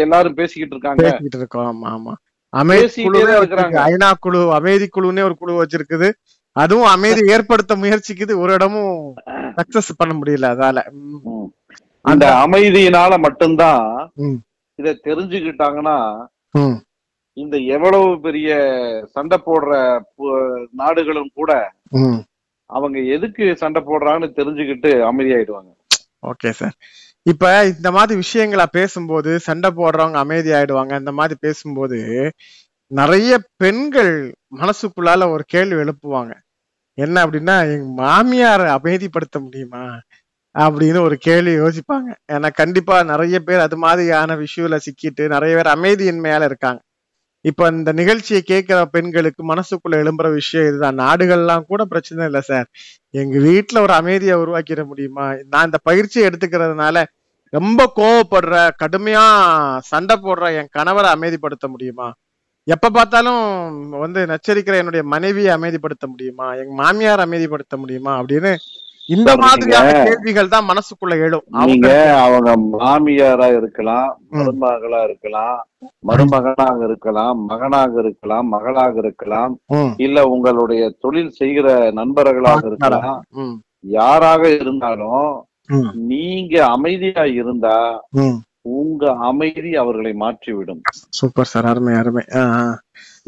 [0.04, 1.02] எல்லாரும் பேசிக்கிட்டு இருக்காங்க.
[1.02, 1.68] பேசிக்கிட்டு இருக்கோம்.
[1.70, 2.14] ஆமா ஆமா.
[2.52, 3.04] அமைதி.
[3.86, 6.08] ஐநா குழு அமைதி குழுன்னே ஒரு குழு வச்சிருக்குது.
[6.56, 8.34] அதுவும் அமைதி ஏற்படுத்த முயற்சிக்குது.
[8.36, 8.92] ஒரு இடமும்
[9.58, 10.78] சக்சஸ் பண்ண முடியல அதால.
[12.04, 13.82] அந்த அமைதியினால மட்டும்தான்
[14.78, 15.96] இத தெரிஞ்சுக்கிட்டாங்கன்னா.
[17.36, 18.50] இந்த எவ்வளவு பெரிய
[19.14, 19.72] சண்டை போடுற
[20.72, 21.50] நாடுகளும் கூட
[22.70, 25.72] அவங்க எதுக்கு சண்டை போடுறாங்கன்னு தெரிஞ்சுக்கிட்டு அமைதியாயிடுவாங்க.
[26.26, 26.74] Okay sir.
[27.22, 31.98] இப்ப இந்த மாதிரி விஷயங்கள பேசும்போது சண்டை போடுறவங்க அமைதி ஆயிடுவாங்க இந்த மாதிரி பேசும்போது
[32.90, 34.12] நிறைய பெண்கள்
[34.58, 36.32] மனசுக்குள்ளால ஒரு கேள்வி எழுப்புவாங்க.
[36.98, 39.84] என்ன அப்படின்னா எங்க மாமியாரை அமைதிப்படுத்த முடியுமா?
[40.54, 42.10] அப்படின்னு ஒரு கேள்வி யோசிப்பாங்க.
[42.32, 46.80] ஏன்னா கண்டிப்பா நிறைய பேர் அது மாதிரியான விஷயத்துல சிக்கிட்டு நிறைய பேர் அமைதியின்மையால இருக்காங்க.
[47.46, 50.98] இப்ப இந்த நிகழ்ச்சியை கேட்கிற பெண்களுக்கு மனசுக்குள்ள எழும்புற விஷயம் இதுதான்.
[50.98, 52.66] நாடுகள்லாம் கூட பிரச்சனை இல்லை சார்
[53.14, 55.26] எங்க வீட்டுல ஒரு அமைதியை உருவாக்கிட முடியுமா?
[55.48, 57.04] நான் இந்த பயிற்சியை எடுத்துக்கிறதுனால
[57.52, 59.24] ரொம்ப கோவப்படுற கடுமையா
[59.82, 62.08] சண்டை போடுற என் கணவரை அமைதிப்படுத்த முடியுமா?
[62.66, 63.42] எப்ப பார்த்தாலும்
[63.98, 66.54] வந்து நச்சரிக்கிற என்னுடைய மனைவியை அமைதிப்படுத்த முடியுமா?
[66.54, 68.12] எங்க மாமியார் அமைதிப்படுத்த முடியுமா?
[68.22, 68.52] அப்படின்னு
[69.08, 71.44] இந்த மாதிரியான கேள்விகள் தான் மனசுக்குள்ள எழும்.
[71.66, 71.88] நீங்க
[72.22, 75.58] அவங்க மாமியாரா இருக்கலாம் மருமகளா இருக்கலாம்
[76.08, 79.52] மருமகனாக இருக்கலாம் மகனாக இருக்கலாம் மகளாக இருக்கலாம்
[80.06, 81.66] இல்ல உங்களுடைய தொழில் செய்கிற
[82.00, 83.20] நண்பர்களாக இருக்கலாம்.
[83.98, 85.28] யாராக இருந்தாலும்
[86.10, 87.78] நீங்க அமைதியா இருந்தா.
[88.78, 90.80] உங்க அமைதி அவர்களை மாற்றிவிடும்.
[91.18, 92.24] சூப்பர் சார் அருமை அருமை.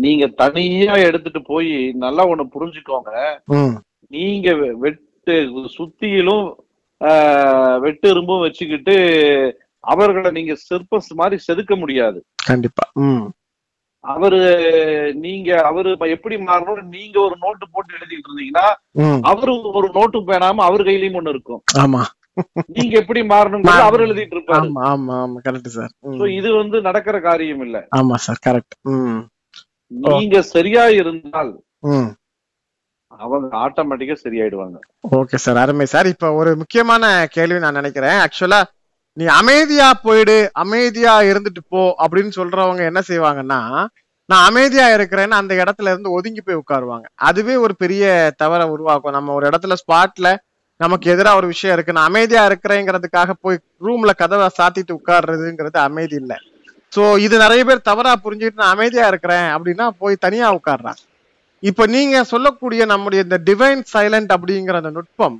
[0.04, 1.70] நீங்க தனியா எடுத்துட்டு போய்
[2.04, 3.12] நல்லா ஒண்ணு புரிஞ்சுக்கோங்க.
[4.12, 4.48] நீங்க
[5.28, 6.46] வெட்டு சுத்தியிலும்
[7.84, 8.94] வெட்டு இரும்பும் வச்சுக்கிட்டு
[9.84, 12.18] அவர்களை நீங்க சிற்பஸ் மாதிரி செதுக்க முடியாது.
[12.48, 12.84] கண்டிப்பா.
[14.04, 14.40] அவரு
[15.24, 18.66] நீங்க அவரு எப்படி மாறணும் நீங்க ஒரு நோட்டு போட்டு எழுதிட்டு இருந்தீங்கன்னா
[19.30, 21.62] அவரு ஒரு நோட்டு பேணாம அவர் கையிலயும் ஒண்ணு இருக்கும்.
[21.84, 22.02] ஆமா.
[22.76, 24.60] நீங்க எப்படி மாறணுங்கிறது அவர் எழுதிட்டு இருப்பாரு.
[24.60, 25.92] ஆமா ஆமா கரெக்ட் சார்.
[26.38, 27.76] இது வந்து நடக்கிற காரியம் இல்ல.
[28.00, 28.76] ஆமா சார் கரெக்ட்.
[29.90, 31.52] நீங்க சரியா இருந்தால்
[33.24, 34.76] அவங்க ஆட்டோமேட்டிக்கா சரியாயிடுவாங்க.
[35.18, 37.04] ஓகே சார் அருமை சார் இப்ப ஒரு முக்கியமான
[37.37, 38.18] கேள்வி நான் நினைக்கிறேன்.
[38.24, 38.61] ஆக்சுவலா
[39.16, 43.61] நீ அமைதியா போயிடு அமைதியா இருந்துட்டு போ அப்படின்னு சொல்றவங்க என்ன செய்வாங்கன்னா
[44.28, 47.07] நான் அமைதியா இருக்கிறேன்னு அந்த இடத்துல இருந்து ஒதுங்கி போய் உட்காருவாங்க.
[47.28, 48.04] அதுவே ஒரு பெரிய
[48.37, 49.16] தவறை உருவாக்கும்.
[49.16, 50.31] நம்ம ஒரு இடத்துல ஸ்பாட்ல
[50.81, 51.96] நமக்கு எதிரா ஒரு விஷயம் இருக்கு.
[51.96, 56.35] நான் அமைதியா இருக்கிறேங்கிறதுக்காக போய் ரூம்ல கதவை சாத்திட்டு உட்கார்றதுங்கிறது அமைதி இல்ல.
[56.92, 61.00] சோ இது நிறைய பேர் தவறா புரிஞ்சுட்டு நான் அமைதியா இருக்கிறேன் அப்படின்னா போய் தனியா உட்காடுறான்
[61.62, 65.38] இப்ப நீங்க சொல்லக்கூடிய நம்முடைய இந்த டிவைன் சைலண்ட் அப்படிங்கிற அந்த நுட்பம்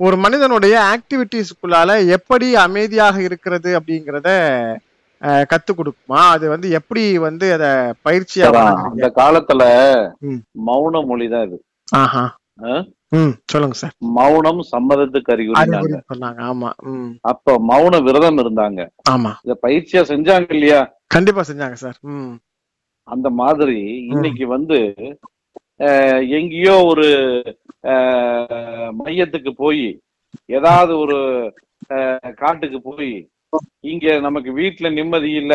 [0.00, 4.30] ஒரு மனிதனுடைய ஆக்டிவிட்டிஸ்க்குள்ளால எப்படி அமைதியாக இருக்கிறது அப்படிங்கிறத
[5.22, 6.18] அஹ், கத்துக் கொடுக்குமா?
[6.32, 7.66] அது வந்து எப்படி வந்து அத
[8.06, 8.48] பயிற்சியா?
[8.88, 9.62] அந்த காலத்துல.
[10.66, 11.56] மௌன மொழிதான் இது.
[11.96, 12.24] ஆஹா.
[12.64, 12.74] ஆ?
[13.12, 13.94] ம் சொல்லுங்க சார்.
[14.16, 16.70] மௌனம் சம்மதத்துக்கு அறிகுறி சொன்னாங்க ஆமா
[17.24, 18.80] அப்ப மௌன விரதம் இருந்தாங்க.
[19.10, 19.32] ஆமா.
[19.44, 20.80] இத பயிற்சியா செஞ்சாங்க இல்லையா?
[21.08, 21.98] கண்டிப்பா செஞ்சாங்க சார்.
[23.08, 23.78] அந்த மாதிரி
[24.12, 24.78] இன்னைக்கு வந்து
[26.38, 27.06] எங்கேயோ ஒரு
[28.98, 29.86] மையத்துக்கு போய்
[30.50, 31.16] ஏதாவது ஒரு
[32.38, 33.10] காட்டுக்கு போய்
[33.84, 35.54] இங்க நமக்கு வீட்டுல நிம்மதி இல்ல.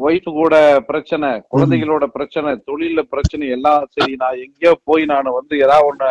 [0.00, 0.54] ஒய்ஃப் கூட
[0.88, 6.10] பிரச்சனை குழந்தைகளோட பிரச்சனை தொழில பிரச்சனை எல்லாம் சரி நான் எங்கேயோ போய் நான் வந்து ஏதாவது ஒண்ணு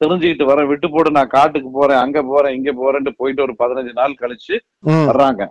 [0.00, 4.20] தெரிஞ்சுக்கிட்டு வரேன் விட்டு போட்டு நான் காட்டுக்கு போறேன் அங்க போறேன் இங்க போறேன்ட்டு போயிட்டு ஒரு பதினஞ்சு நாள்
[4.20, 4.54] கழிச்சு
[5.06, 5.42] வர்றாங்க.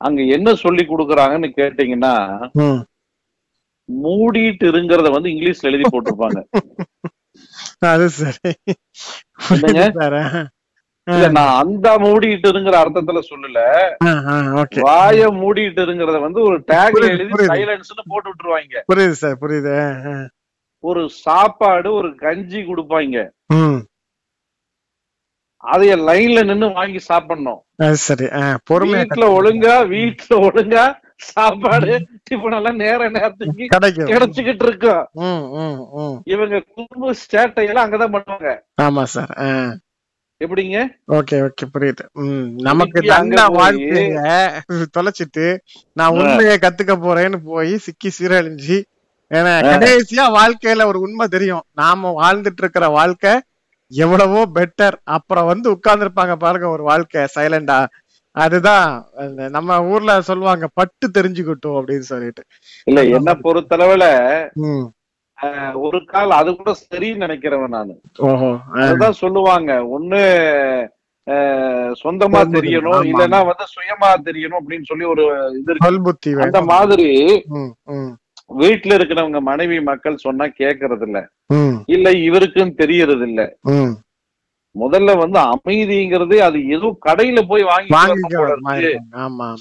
[0.00, 2.14] அங்க என்ன சொல்லி கொடுக்குறாங்கன்னு கேட்டீங்கன்னா
[4.02, 6.38] மூடிட்டு இருங்கிறத வந்து இங்கிலீஷ்ல எழுதி போட்டிருப்பாங்க.
[7.92, 8.52] அது சரி.
[11.30, 13.60] நான் அந்த மூடிட்டு இருங்கிற அர்த்தத்துல சொல்லல.
[14.88, 17.46] வாய மூடிட்டு இருங்கிறத வந்து ஒரு டேக்ல புரியுது, எழுதி.
[17.46, 18.82] சைலன்ஸ்னு போட்டு விட்டுருவாங்க.
[18.92, 19.74] புரியுது சார் புரியுது.
[20.84, 23.16] ஒரு சாப்பாடு ஒரு கஞ்சி கொடுப்பாங்க.
[25.64, 27.60] அதைய லைன்ல நின்னு வாங்கி சாப்பிடணும்.
[28.06, 28.26] சரி.
[28.32, 30.84] ஆ, பொறுமையா வீட்டுல ஒழுங்கா வீட்டுல ஒழுங்கா
[31.30, 31.92] சாப்பாடு
[32.28, 33.64] டிஃபன் எல்லாம் நேர நேரத்துக்கு
[34.12, 35.02] கிடைச்சுக்கிட்டு இருக்கும்
[36.34, 37.14] இவங்க குடும்ப
[37.70, 38.52] எல்லாம் அங்கதான் பண்ணுவாங்க.
[38.86, 39.34] ஆமா சார்
[40.40, 40.78] எப்படிங்க?
[41.16, 42.04] ஓகே ஓகே புரியுது.
[42.68, 44.22] நமக்கு தண்டா வாழ்க்கைய
[44.96, 45.44] தொலைச்சிட்டு
[45.98, 46.16] நான்.
[46.20, 48.78] உண்மையை கத்துக்க போறேன்னு போய் சிக்கி சீரழிஞ்சு
[49.30, 49.52] ஏன்னா.
[49.68, 51.64] கடைசியா வாழ்க்கையில ஒரு உண்மை தெரியும்.
[51.80, 53.34] நாம வாழ்ந்துட்டு இருக்கிற வாழ்க்கை
[53.92, 57.78] எவ்வளவோ பெட்டர் அப்புறம் வந்து உட்கார்ந்துருப்பாங்க பாருங்க ஒரு வாழ்க்கை சைலண்டா
[58.36, 58.86] அதுதான்.
[59.56, 62.42] நம்ம ஊர்ல சொல்லுவாங்க பட்டு தெரிஞ்சுக்கிட்டோம் அப்படின்னு சொல்லிட்டு.
[62.86, 64.06] இல்ல என்ன பொறுத்தளவுல
[65.84, 67.94] ஒரு கால் அது கூட சரின்னு நினைக்கிறவன் நானு.
[68.82, 69.70] அதுதான் சொல்லுவாங்க.
[69.96, 70.20] ஒண்ணு
[72.02, 73.02] சொந்தமா சொந்த தெரியணும்.
[73.10, 75.24] இல்லைன்னா வந்து சுயமா தெரியணும் அப்படின்னு சொல்லி ஒரு
[75.58, 75.76] இது
[76.46, 76.62] அந்த.
[76.72, 77.08] மாதிரி
[78.60, 81.18] வீட்டுல இருக்கிறவங்க மனைவி மக்கள் சொன்னா கேக்குறது இல்ல
[81.96, 83.42] இல்ல இவருக்கும் தெரியறது இல்ல
[84.74, 87.90] முதல்ல வந்து அமைதிங்கிறது அது ஏதோ கடையில போய் வாங்கி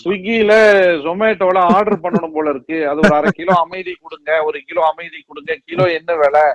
[0.01, 0.51] ஸ்விக்கில
[1.05, 2.77] ஜொமேட்டோல ஆர்டர் பண்ணணும் போல இருக்கு.
[2.89, 6.45] அது ஒரு அரை கிலோ அமைதி கொடுங்க ஒரு கிலோ அமைதி கொடுங்க கிலோ என்ன விலை?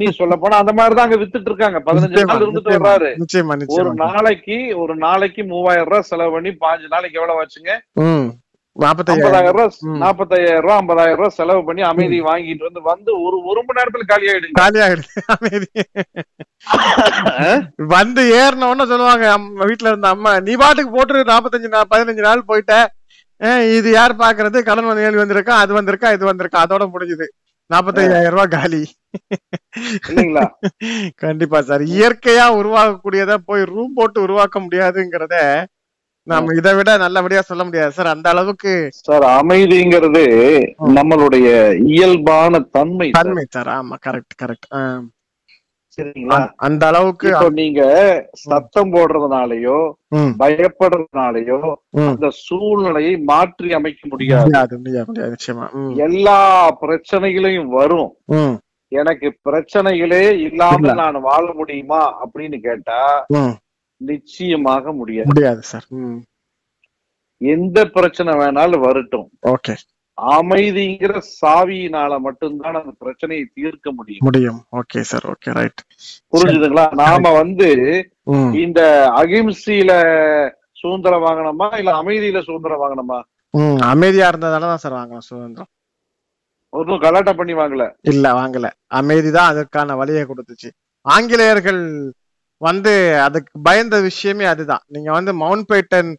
[0.00, 1.80] நீ சொல்ல போனா அந்த மாதிரிதான் அங்க வித்துட்டு இருக்காங்க.
[1.88, 3.10] பதினஞ்சு நாள் இருந்துட்டு வர்றாரு.
[3.78, 7.72] ஒரு நாளைக்கு ஒரு நாளைக்கு மூவாயிரம் ரூபாய் செலவு பண்ணி பாஞ்சு நாளைக்கு எவ்வளவு வச்சுங்க
[8.76, 9.98] ம் நாற்பத்தையாயிரம் ஐம்பதாயிரம் ரூபாய்.
[10.02, 14.26] நாற்பத்தாயிரம் ரூபாய் ஐம்பதாயிரம் ரூபாய் செலவு பண்ணி அமைதி வாங்கிட்டு வந்து வந்து ஒரு ஒரு மணி நேரத்துல காலி
[14.30, 15.10] ஆயிடுங்க காலியாயிடுது.
[15.34, 15.68] அமைதி.
[17.94, 19.26] வந்து ஏறின உடனே சொல்லுவாங்க
[19.62, 22.74] வீட்டுல இருந்த அம்மா நீ பாட்டுக்கு போட்டு நாற்பத்தஞ்சு பதினஞ்சு நாள் போயிட்ட.
[23.76, 24.58] இது யார் பாக்குறது?
[24.66, 25.54] கடன் வந்து கேள்வி வந்திருக்கா?
[25.62, 26.10] அது வந்திருக்கா?
[26.16, 26.58] இது வந்திருக்கா?
[26.64, 27.26] அதோட முடிஞ்சுது.
[27.70, 28.82] நாற்பத்தையாயிரம் ரூபாய் காலி.
[30.04, 30.44] இல்லைங்களா?
[31.24, 31.82] கண்டிப்பா சார்.
[31.94, 35.36] இயற்கையா உருவாக்கக்கூடியத போய் ரூம் போட்டு உருவாக்க முடியாதுங்கிறத
[36.26, 37.92] நாம இதை விட நல்லபடியா சொல்ல முடியாது.
[37.96, 38.72] சார் அந்த அளவுக்கு
[39.06, 40.22] சார் அமைதிங்கிறது
[40.98, 41.48] நம்மளுடைய
[41.94, 43.08] இயல்பான தன்மை.
[43.18, 43.70] தன்மை சார்.
[43.78, 44.68] ஆமா கரெக்ட் கரெக்ட்
[45.98, 46.38] சரிங்களா?
[46.66, 47.82] அந்த அளவுக்கு நீங்க
[48.44, 49.76] சத்தம் போடுறதுனாலயோ
[50.40, 51.58] பயப்படுறதுனாலயோ.
[52.06, 54.50] அந்த சூழ்நிலையை மாற்றி அமைக்க முடியாது.
[55.34, 55.66] நிச்சயமா.
[56.06, 56.38] எல்லா
[56.82, 58.10] பிரச்சனைகளையும் வரும்.
[58.92, 60.94] எனக்கு பிரச்சனைகளே இல்லாம இல்ல.
[61.02, 62.98] நான் வாழ முடியுமா அப்படின்னு கேட்டா
[63.96, 65.26] நிச்சயமாக முடியாது.
[65.26, 65.84] முடியாது சார்.
[65.88, 66.20] ம்.
[67.36, 69.30] எந்த பிரச்சனை வேணாலும் வரட்டும்.
[69.46, 69.76] ஓகே.
[70.22, 74.20] அமைதிங்கிற சாவியினால மட்டும்தான் அந்த பிரச்சனையை தீர்க்க முடியும்.
[74.20, 74.64] முடியும்.
[74.72, 75.24] Okay sir.
[75.26, 75.80] Okay right.
[76.32, 76.94] புரிஞ்சுதுங்களா?
[76.94, 77.68] நாம வந்து
[78.52, 79.92] இந்த அகிம்சையில
[80.72, 83.22] சுதந்திரம் வாங்கணுமா இல்ல அமைதியில சுதந்திரம் வாங்கணுமா?
[83.50, 85.68] ம் அமைதியா இருந்ததால தான் சார் வாங்கலாம் சுதந்திரம்.
[86.68, 87.92] ஒன்றும் கலாட்டா பண்ணி வாங்கல.
[88.00, 88.70] இல்ல வாங்கல.
[88.94, 90.70] அமைதிதான் அதற்கான வழியை கொடுத்துச்சு.
[91.00, 92.12] ஆங்கிலேயர்கள்
[92.64, 92.92] வந்து
[93.26, 94.84] அதுக்கு பயந்த விஷயமே அதுதான்.
[94.94, 96.10] நீங்க வந்து மவுண்ட் பேட்டன்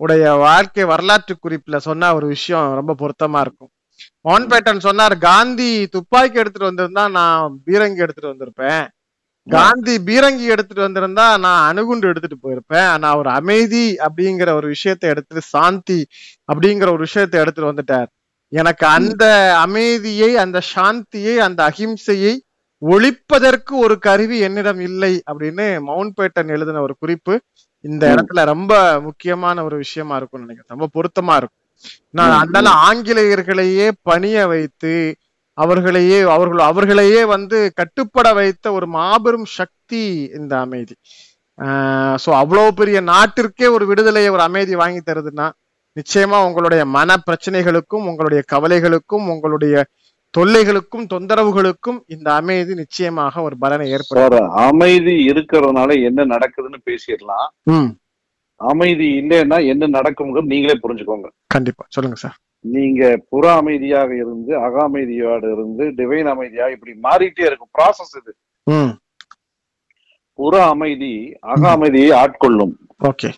[0.00, 3.70] உடைய வாழ்க்கை வரலாற்று குறிப்புல சொன்ன ஒரு விஷயம் ரொம்ப பொருத்தமா இருக்கும்.
[4.20, 8.84] மவுண்ட் பேட்டன் சொன்னார் காந்தி துப்பாக்கி எடுத்துட்டு வந்திருந்தா நான் பீரங்கி எடுத்துட்டு வந்திருப்பேன்.
[9.46, 12.88] காந்தி பீரங்கி எடுத்துட்டு வந்திருந்தா நான் அணுகுண்டு எடுத்துட்டு போயிருப்பேன்.
[12.94, 16.00] ஆனா ஒரு அமைதி அப்படிங்கிற ஒரு விஷயத்தை எடுத்துட்டு சாந்தி
[16.52, 18.08] அப்படிங்கிற ஒரு விஷயத்தை எடுத்துட்டு வந்துட்டார்.
[18.52, 19.24] எனக்கு அந்த
[19.56, 22.34] அமைதியை அந்த சாந்தியை அந்த அகிம்சையை
[22.82, 27.34] ஒழிப்பதற்கு ஒரு கருவி என்னிடம் இல்லை அப்படின்னு மவுண்ட் பேட்டன் எழுதின ஒரு குறிப்பு.
[27.84, 28.14] இந்த.
[28.14, 30.72] இடத்துல ரொம்ப முக்கியமான ஒரு விஷயமா இருக்கும்னு நினைக்கிறேன்.
[30.76, 31.58] ரொம்ப பொருத்தமா இருக்கும்.
[32.10, 34.94] நான் அதனால ஆங்கிலேயர்களையே பணிய வைத்து
[35.58, 40.02] அவர்களையே அவர்கள் அவர்களையே வந்து கட்டுப்பட வைத்த ஒரு மாபெரும் சக்தி
[40.38, 40.94] இந்த அமைதி.
[42.24, 45.46] சோ அவ்வளவு பெரிய நாட்டிற்கே ஒரு விடுதலையை ஒரு அமைதி வாங்கி தருதுன்னா
[45.96, 49.74] நிச்சயமா உங்களுடைய மன பிரச்சனைகளுக்கும் உங்களுடைய கவலைகளுக்கும் உங்களுடைய
[50.38, 54.48] தொல்லைகளுக்கும் தொந்தரவுகளுக்கும் இந்த அமைதி நிச்சயமாக ஒரு பலனை ஏற்படுத்தும்.
[54.48, 57.90] சார் அமைதி இருக்கிறதுனால என்ன நடக்குதுன்னு பேசிடலாம்.
[58.56, 61.28] அமைதி இல்லைன்னா என்ன நடக்கும்ங்கிறது நீங்களே புரிஞ்சுக்கோங்க.
[61.46, 61.86] கண்டிப்பா.
[61.88, 62.36] சொல்லுங்க சார்.
[62.60, 67.68] நீங்க புற அமைதியாக இருந்து அக அமைதியோடு இருந்து டிவைன் அமைதியா இப்படி மாறிட்டே இருக்கும்.
[67.78, 68.36] ப்ராசஸ் இது.
[70.34, 72.72] புற அமைதி அக அமைதியை ஆட்கொள்ளும்.
[73.04, 73.32] ஓகே.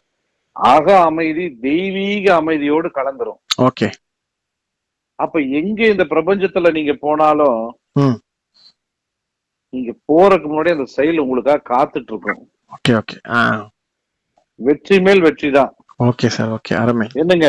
[0.53, 3.41] அக அமைதி தெய்வீக அமைதியோடு கலந்துரும்.
[3.63, 3.91] ஓகே.
[5.19, 7.61] அப்ப எங்க இந்த பிரபஞ்சத்துல நீங்க போனாலும்.
[9.73, 12.93] நீங்க போறதுக்கு முன்னாடி அந்த செயல் உங்களுக்காக காத்துட்டு இருக்கும் ஓகே.
[13.01, 13.17] ஓகே
[14.61, 15.71] வெற்றி மேல் வெற்றி தான்.
[16.01, 16.51] Okay sir.
[16.57, 16.73] ஓகே.
[16.75, 17.07] அருமை.
[17.23, 17.49] என்னங்க?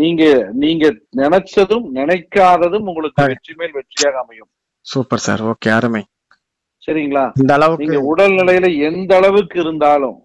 [0.00, 0.22] நீங்க
[0.62, 0.84] நீங்க
[1.16, 3.26] நினைச்சதும் நினைக்காததும் உங்களுக்கு.
[3.32, 4.50] வெற்றி மேல் வெற்றியாக அமையும்.
[4.86, 5.42] Super sir.
[5.52, 5.70] ஓகே.
[5.70, 6.02] அருமை.
[6.82, 7.24] சரிங்களா?
[7.40, 10.18] இந்த அளவுக்கு நீங்க உடல் நிலையில எந்த அளவுக்கு இருந்தாலும்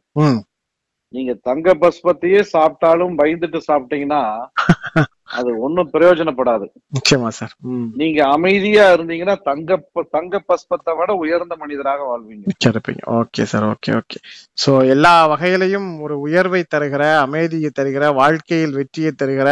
[1.14, 4.22] நீங்க தங்க பஸ்பத்தையே சாப்பிட்டாலும் பயந்துட்டு சாப்பிட்டீங்கன்னா
[5.40, 6.66] அது ஒண்ணும் பிரயோஜனப்படாது.
[6.96, 7.54] நிச்சயமா சார்.
[8.02, 9.78] நீங்க அமைதியா இருந்தீங்கன்னா தங்க
[10.16, 12.56] தங்க பஸ்பத்தை விட உயர்ந்த மனிதராக வாழ்வீங்க.
[12.70, 14.20] இருப்பீங்க okay sir okay okay.
[14.64, 19.52] So எல்லா வகையிலையும் ஒரு உயர்வை தருகிற அமைதியை தருகிற வாழ்க்கையில் வெற்றியை தருகிற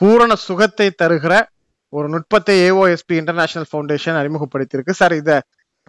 [0.00, 1.34] பூரண சுகத்தை தருகிற
[1.92, 5.00] ஒரு நுட்பத்தை ஏஓஎஸ்பி இன்டர்நேஷனல் ஃபவுண்டேஷன் அறிமுகப்படுத்தியிருக்கு.
[5.00, 5.30] சார் இத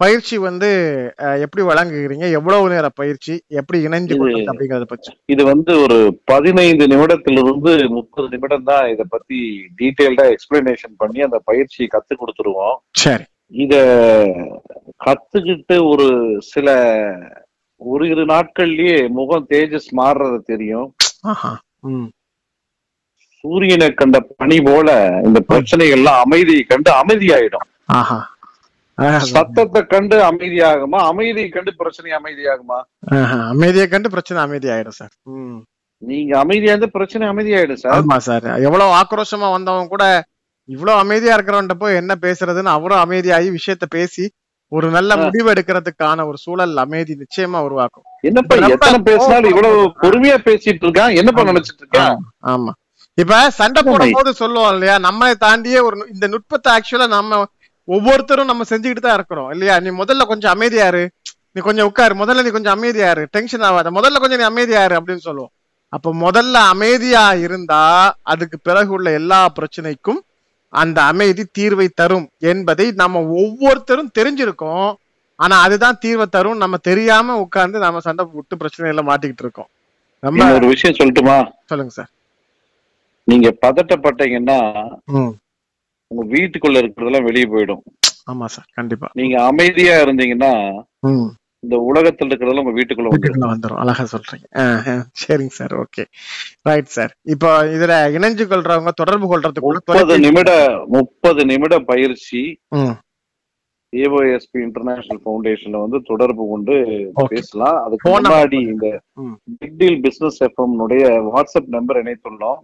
[0.00, 0.68] பயிற்சி வந்து
[1.16, 2.30] எப்படி வழங்குகிறீங்க?
[2.30, 3.34] எவ்வளவு நேர பயிற்சி?
[3.48, 5.12] எப்படி இணைஞ்சு கொள்றது அப்படிங்கறத பற்றி.
[5.26, 9.38] இது வந்து ஒரு பதினைந்து நிமிடத்திலிருந்து முப்பது நிமிடம் தான் இத பத்தி
[9.78, 12.76] டீட்டெயில்டா எக்ஸ்பிளனேஷன் பண்ணி அந்த பயிற்சியை கத்து கொடுத்துருவோம்.
[12.90, 13.24] சரி.
[13.46, 13.74] இத
[15.06, 16.68] கத்துக்கிட்டு ஒரு சில
[17.80, 20.94] ஒரு இரு நாட்கள்லயே முகம் தேஜஸ் மாறுறது தெரியும்.
[21.22, 21.60] ஆஹா.
[21.80, 22.08] ம்.
[23.44, 27.66] சூரியனை கண்ட பனி போல இந்த பிரச்சனைகள்லாம் அமைதியை கண்டு அமைதியாயிடும்.
[29.26, 30.98] சத்தத்தை கண்டு அமைதியாகுமா?
[31.04, 32.78] அமைதியை கண்டு பிரச்சனை அமைதியாகுமா.
[33.48, 35.12] அமைதியை கண்டு பிரச்சனை அமைதி ஆயிடும் சார்
[36.02, 37.94] நீங்க அமைதியா இருந்து பிரச்சனை அமைதியாயிடும் சார்.
[37.98, 38.46] ஆமா சார்.
[38.62, 40.04] எவ்வளவு ஆக்ரோஷமா வந்தவன் கூட
[40.68, 44.24] இவ்வளவு அமைதியா இருக்கிறவன்ட்ட போய் என்ன பேசுறதுன்னு அவ்வளவு அமைதியாகி விஷயத்த பேசி
[44.72, 45.16] ஒரு நல்ல.
[45.16, 48.06] முடிவு எடுக்கிறதுக்கான ஒரு சூழல் அமைதி நிச்சயமா உருவாக்கும்.
[48.20, 51.14] என்னப்பா ரொம்ப எத்தனை பேசினாலும் இவ்வளவு கோவமா- பொறுமையா பேசிட்டு இருக்கான்?
[51.16, 51.42] என்னப்பா.
[51.42, 52.72] நினைச்சிட்டு இருக்கான் ஆமா,
[53.18, 54.96] இப்ப சண்டை போடும் போது சொல்லுவோம் இல்லையா?
[54.98, 57.38] நம்மளை தாண்டியே ஒரு இந்த நுட்பத்தை ஆக்சுவலா நம்ம
[57.88, 59.50] ஒவ்வொருத்தரும் நம்ம செஞ்சுக்கிட்டு தான் இருக்கிறோம்.
[59.50, 59.80] இல்லையா?
[59.80, 61.08] நீ முதல்ல கொஞ்சம் அமைதியாரு
[61.52, 62.14] நீ கொஞ்சம் உட்காரு.
[62.14, 63.90] முதல்ல நீ கொஞ்சம் அமைதியாரு டென்ஷன் ஆகாத.
[63.90, 65.52] முதல்ல கொஞ்சம் நீ அமைதியாரு அப்படின்னு சொல்லுவோம்.
[65.88, 67.82] அப்ப முதல்ல அமைதியா இருந்தா
[68.22, 70.20] அதுக்கு பிறகு உள்ள எல்லா பிரச்சனைக்கும்
[70.68, 74.94] அந்த அமைதி தீர்வை தரும் என்பதை நம்ம ஒவ்வொருத்தரும் தெரிஞ்சிருக்கோம்.
[75.36, 79.68] ஆனா அதுதான் தீர்வை தரும் நம்ம தெரியாம உட்கார்ந்து நம்ம சண்டை விட்டு பிரச்சனையில மாட்டிக்கிட்டு இருக்கோம்.
[80.22, 81.36] நம்ம ஒரு விஷயம் சொல்லட்டுமா?
[81.64, 82.10] சொல்லுங்க சார்.
[83.24, 84.58] நீங்க பதட்டப்பட்டீங்கன்னா
[86.10, 87.82] உங்க வீட்டுக்குள்ள இருக்கிறதெல்லாம் வெளியே போயிடும்.
[88.32, 89.08] ஆமா சார் கண்டிப்பா.
[89.20, 90.52] நீங்க அமைதியா இருந்தீங்கன்னா
[91.64, 94.46] இந்த உலகத்துல இருக்கிறதெல்லாம் உங்க வீட்டுக்குள்ள வந்துடும் அழகா சொல்றீங்க.
[95.22, 96.02] சரிங்க சார் ஓகே.
[96.68, 97.12] Right sir.
[97.34, 100.50] இப்போ இதுல இணைஞ்சு கொள்றவங்க தொடர்பு கொள்றதுக்குள்ள முப்பது நிமிட
[100.96, 102.42] முப்பது நிமிட பயிற்சி
[103.92, 106.74] ஏஓஎஸ்பி இன்டர்நேஷனல் ஃபவுண்டேஷன்ல வந்து தொடர்பு கொண்டு.
[107.28, 107.78] பேசலாம்.
[107.84, 108.86] அதுக்கு முன்னாடி இந்த.
[109.58, 110.74] Big deal business FM
[111.34, 112.60] WhatsApp number இணைத்துள்ளோம்.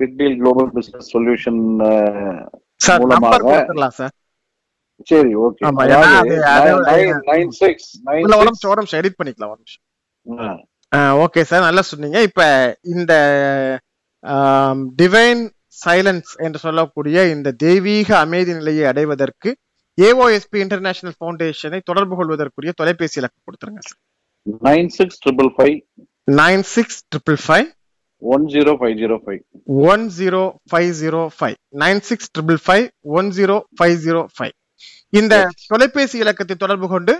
[0.00, 1.60] Big deal global business solution
[2.80, 4.10] sir மூலமாக- சார்
[5.04, 5.62] சரி ஓகே.
[7.26, 9.84] நைன் சிக்ஸ் நைன் இல்ல ஒரு நிமிஷம் ஒரு நிமிஷம் எடிட் பண்ணிக்கலாம் ஒரு நிமிஷம்.
[11.22, 12.22] ஓகே சார் நல்லா சொன்னீங்க.
[12.22, 12.40] இப்ப
[12.82, 13.12] இந்த
[15.02, 15.42] டிவைன்
[15.86, 19.56] சைலன்ஸ் என்று சொல்லக்கூடிய இந்த தெய்வீக அமைதி நிலையை அடைவதற்கு
[20.00, 23.80] ஏஓஎஸ்பி இன்டர்நேஷனல் ஃபவுண்டேஷனை தொடர்பு கொள்வதற்குரிய தொலைபேசி இலக்கு கொடுத்துருங்க
[24.62, 25.78] nine six triple five.
[26.30, 27.68] Nine six triple five.
[28.22, 29.40] One zero five zero five
[29.90, 32.86] one zero five zero five nine six triple five
[33.18, 34.54] one zero five zero five
[35.12, 35.34] இந்த
[35.68, 37.14] தொலைபேசி இலக்கத்தை தொடர்பு கொண்டு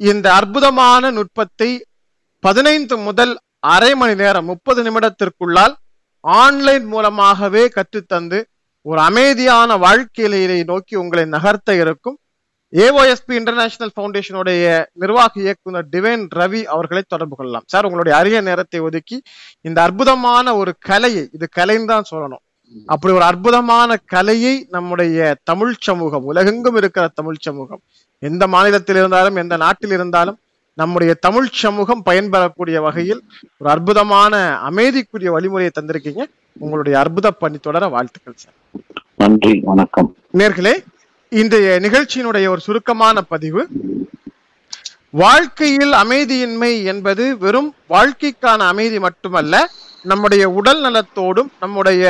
[0.00, 1.70] இந்த அற்புதமான நுட்பத்தை
[2.44, 3.32] பதினைந்து முதல்
[3.74, 5.74] அரை மணி நேரம் முப்பது நிமிடத்திற்குள்ளால்
[6.24, 8.38] ஆன்லைன் மூலமாகவே கற்றுத்தந்து
[8.86, 12.16] ஒரு அமைதியான வாழ்க்கையிலே நோக்கி உங்களை நகர்த்த இருக்கும்.
[12.72, 17.64] ஏஓஎஸ்பி இன்டர்நேஷனல் ஃபவுண்டேஷனுடைய நிர்வாக இயக்குனர் டிவைன் ரவி அவர்களை தொடர்பு கொள்ளலாம்.
[17.66, 19.22] சார் உங்களுடைய அரிய நேரத்தை ஒதுக்கி
[19.60, 22.42] இந்த அற்புதமான ஒரு கலையை இது கலைன்னு தான் சொல்லணும்.
[22.86, 27.82] அப்படி ஒரு அற்புதமான கலையை நம்முடைய தமிழ் சமூகம் உலகெங்கும் இருக்கிற தமிழ் சமூகம்
[28.18, 30.38] எந்த மாநிலத்தில் இருந்தாலும் எந்த நாட்டில் இருந்தாலும்
[30.74, 33.20] நம்முடைய தமிழ் சமூகம் பயன்பெறக்கூடிய வகையில்
[33.58, 34.34] ஒரு அற்புதமான
[34.70, 36.24] அமைதிக்குரிய வழிமுறையை தந்திருக்கீங்க.
[36.58, 38.56] உங்களுடைய அற்புத பணி தொடர வாழ்த்துக்கள் சார்.
[39.16, 40.08] நன்றி வணக்கம்.
[40.38, 40.74] நேர்களே
[41.40, 43.62] இன்றைய நிகழ்ச்சியினுடைய ஒரு சுருக்கமான பதிவு
[45.20, 49.60] வாழ்க்கையில் அமைதியின்மை என்பது வெறும் வாழ்க்கைக்கான அமைதி மட்டுமல்ல
[50.04, 52.02] நம்முடைய உடல் நலத்தோடும் நம்முடைய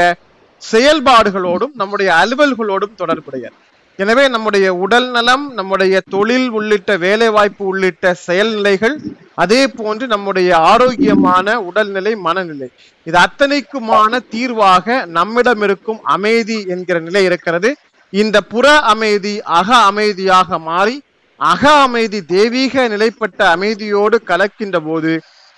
[0.63, 3.55] செயல்பாடுகளோடும் நம்முடைய அலுவல்களோடும் தொடர்புடையது.
[3.99, 8.97] எனவே நம்முடைய உடல் நலம் நம்முடைய தொழில் உள்ளிட்ட வேலை வாய்ப்பு உள்ளிட்ட செயல்நிலைகள்
[9.45, 12.71] அதே போன்று நம்முடைய ஆரோக்கியமான உடல்நிலை மனநிலை.
[13.07, 17.73] இது அத்தனைக்குமான தீர்வாக நம்மிடம் இருக்கும் அமைதி என்கிற நிலை இருக்கிறது.
[18.13, 20.97] இந்த புற அமைதி அக அமைதியாக மாறி
[21.41, 25.13] அக அமைதி தெய்வீக நிலைப்பட்ட அமைதியோடு கலக்கின்ற போது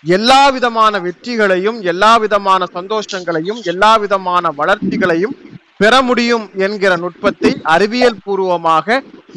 [0.04, 5.34] எல்லா விதமான வெற்றிகளையும் எல்லா விதமான சந்தோஷங்களையும் எல்லா விதமான வளர்ச்சிகளையும்
[5.82, 8.96] பெற முடியும் என்கிற நுட்பத்தை அறிவியல் பூர்வமாக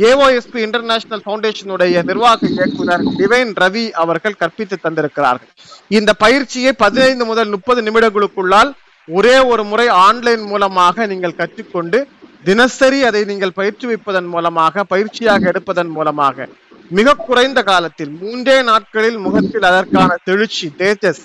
[0.09, 5.49] ஏஓஎஸ்பி இன்டர்நேஷனல் ஃபவுண்டேஷனுடைய நிர்வாக இயக்குனர் டிவைன் ரவி அவர்கள் கற்பித்து தந்திருக்கிறார்கள்.
[5.97, 8.71] இந்த பயிற்சியை பதினைந்து முதல் முப்பது நிமிடங்களுக்குள்ளால்
[9.07, 11.99] ஒரே ஒரு முறை ஆன்லைன் மூலமாக நீங்கள் கற்றுக்கொண்டு
[12.43, 16.47] தினசரி அதை நீங்கள் பயிற்றுவிப்பதன் மூலமாக பயிற்சியாக எடுப்பதன் மூலமாக
[16.89, 21.23] மிக குறைந்த காலத்தில் மூன்றே நாட்களில் முகத்தில் அதற்கான தெளிச்சி தேஜஸ்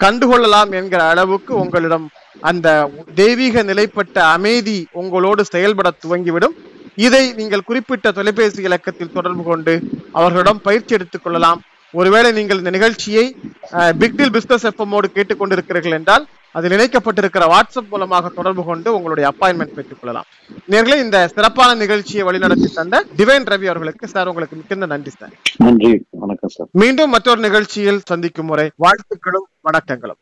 [0.00, 2.06] கண்டுகொள்ளலாம் என்கிற அளவுக்கு உங்களிடம்
[2.40, 6.54] அந்த தெய்வீக நிலைப்பட்ட அமைதி உங்களோடு செயல்பட துவங்கிவிடும்.
[6.96, 9.74] இதை நீங்கள் குறிப்பிட்ட தொலைபேசி இலக்கத்தில் தொடர்பு கொண்டு
[10.12, 11.60] அவர்களிடம் பயிற்சி எடுத்துக் கொள்ளலாம்.
[11.94, 13.36] ஒருவேளை நீங்கள் இந்த நிகழ்ச்சியை
[13.72, 20.24] பிக்டில் பிஸ்னஸ் எஃப்எம்மோடு கேட்டுக்கொண்டிருக்கிறீர்கள் என்றால் அதில் இணைக்கப்பட்டிருக்கிற வாட்ஸ்அப் மூலமாக தொடர்பு கொண்டு உங்களுடைய அப்பாயின்மெண்ட் பெற்றுக் கொள்ளலாம்.
[20.70, 25.32] நேர்களே இந்த சிறப்பான நிகழ்ச்சியை வழிநடத்தி தந்த டிவைன் ரவி அவர்களுக்கு சார் உங்களுக்கு மிகுந்த நன்றி சார்.
[25.56, 26.04] நன்றி.
[26.10, 26.66] வணக்கம் சார்.
[26.72, 30.20] மீண்டும் மற்றொரு நிகழ்ச்சியில் சந்திக்கும் முறை வாழ்த்துக்களும் வணக்கங்களும்.